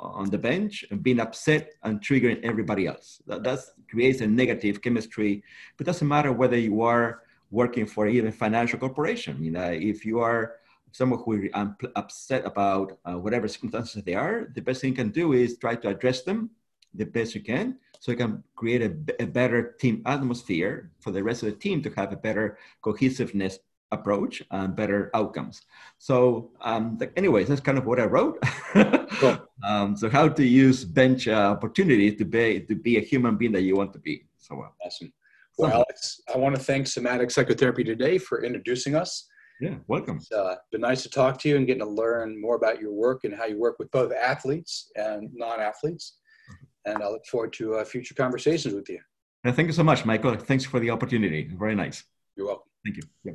on 0.00 0.30
the 0.30 0.38
bench 0.38 0.84
and 0.90 1.02
being 1.02 1.20
upset 1.20 1.72
and 1.82 2.00
triggering 2.00 2.42
everybody 2.42 2.86
else. 2.86 3.22
That 3.26 3.44
that's, 3.44 3.72
creates 3.88 4.20
a 4.20 4.26
negative 4.26 4.80
chemistry. 4.82 5.42
But 5.76 5.86
it 5.86 5.90
doesn't 5.90 6.08
matter 6.08 6.32
whether 6.32 6.58
you 6.58 6.82
are 6.82 7.22
working 7.50 7.86
for 7.86 8.06
even 8.06 8.32
financial 8.32 8.78
corporation. 8.78 9.42
You 9.42 9.50
know, 9.50 9.70
if 9.70 10.04
you 10.04 10.20
are 10.20 10.56
someone 10.92 11.20
who 11.24 11.42
is 11.42 11.50
upset 11.96 12.44
about 12.44 12.98
uh, 13.04 13.14
whatever 13.14 13.48
circumstances 13.48 14.02
they 14.02 14.14
are, 14.14 14.48
the 14.54 14.62
best 14.62 14.80
thing 14.80 14.90
you 14.90 14.96
can 14.96 15.10
do 15.10 15.32
is 15.32 15.58
try 15.58 15.74
to 15.76 15.88
address 15.88 16.22
them 16.22 16.50
the 16.94 17.04
best 17.04 17.34
you 17.34 17.40
can 17.40 17.76
so 18.00 18.10
you 18.10 18.16
can 18.16 18.42
create 18.56 18.82
a, 18.82 19.22
a 19.22 19.26
better 19.26 19.72
team 19.78 20.02
atmosphere 20.06 20.90
for 21.00 21.10
the 21.12 21.22
rest 21.22 21.42
of 21.42 21.50
the 21.50 21.56
team 21.56 21.82
to 21.82 21.90
have 21.90 22.12
a 22.12 22.16
better 22.16 22.58
cohesiveness 22.82 23.60
approach 23.92 24.42
and 24.50 24.74
better 24.74 25.10
outcomes. 25.14 25.62
So, 25.98 26.50
um, 26.60 26.98
anyways, 27.16 27.48
that's 27.48 27.60
kind 27.60 27.78
of 27.78 27.86
what 27.86 28.00
I 28.00 28.04
wrote. 28.04 28.38
cool. 29.20 29.38
um, 29.62 29.96
so, 29.96 30.08
how 30.08 30.28
to 30.28 30.44
use 30.44 30.84
bench 30.84 31.28
uh, 31.28 31.54
opportunities 31.54 32.16
to 32.18 32.24
be 32.24 32.60
to 32.60 32.74
be 32.74 32.96
a 32.96 33.00
human 33.00 33.36
being 33.36 33.52
that 33.52 33.62
you 33.62 33.76
want 33.76 33.92
to 33.92 33.98
be. 33.98 34.26
So, 34.38 34.60
uh, 34.60 34.68
awesome. 34.84 35.12
Well, 35.58 35.72
Alex, 35.72 36.22
I 36.32 36.38
want 36.38 36.56
to 36.56 36.62
thank 36.62 36.86
Somatic 36.86 37.30
Psychotherapy 37.30 37.84
today 37.84 38.18
for 38.18 38.42
introducing 38.42 38.94
us. 38.94 39.28
Yeah, 39.60 39.74
welcome. 39.88 40.16
It's 40.16 40.32
uh, 40.32 40.56
been 40.72 40.80
nice 40.80 41.02
to 41.02 41.10
talk 41.10 41.38
to 41.40 41.48
you 41.48 41.56
and 41.58 41.66
getting 41.66 41.84
to 41.84 41.88
learn 41.88 42.40
more 42.40 42.56
about 42.56 42.80
your 42.80 42.92
work 42.92 43.24
and 43.24 43.34
how 43.34 43.44
you 43.44 43.58
work 43.58 43.78
with 43.78 43.90
both 43.90 44.10
athletes 44.12 44.90
and 44.96 45.28
non-athletes. 45.34 46.16
Mm-hmm. 46.50 46.92
And 46.94 47.04
I 47.04 47.08
look 47.08 47.26
forward 47.26 47.52
to 47.54 47.74
uh, 47.74 47.84
future 47.84 48.14
conversations 48.14 48.74
with 48.74 48.88
you. 48.88 49.00
thank 49.44 49.66
you 49.66 49.74
so 49.74 49.84
much, 49.84 50.06
Michael. 50.06 50.34
Thanks 50.36 50.64
for 50.64 50.80
the 50.80 50.88
opportunity. 50.88 51.50
Very 51.58 51.74
nice. 51.74 52.04
You're 52.36 52.46
welcome. 52.46 52.70
Thank 52.84 52.96
you. 52.96 53.02
Yeah. 53.24 53.32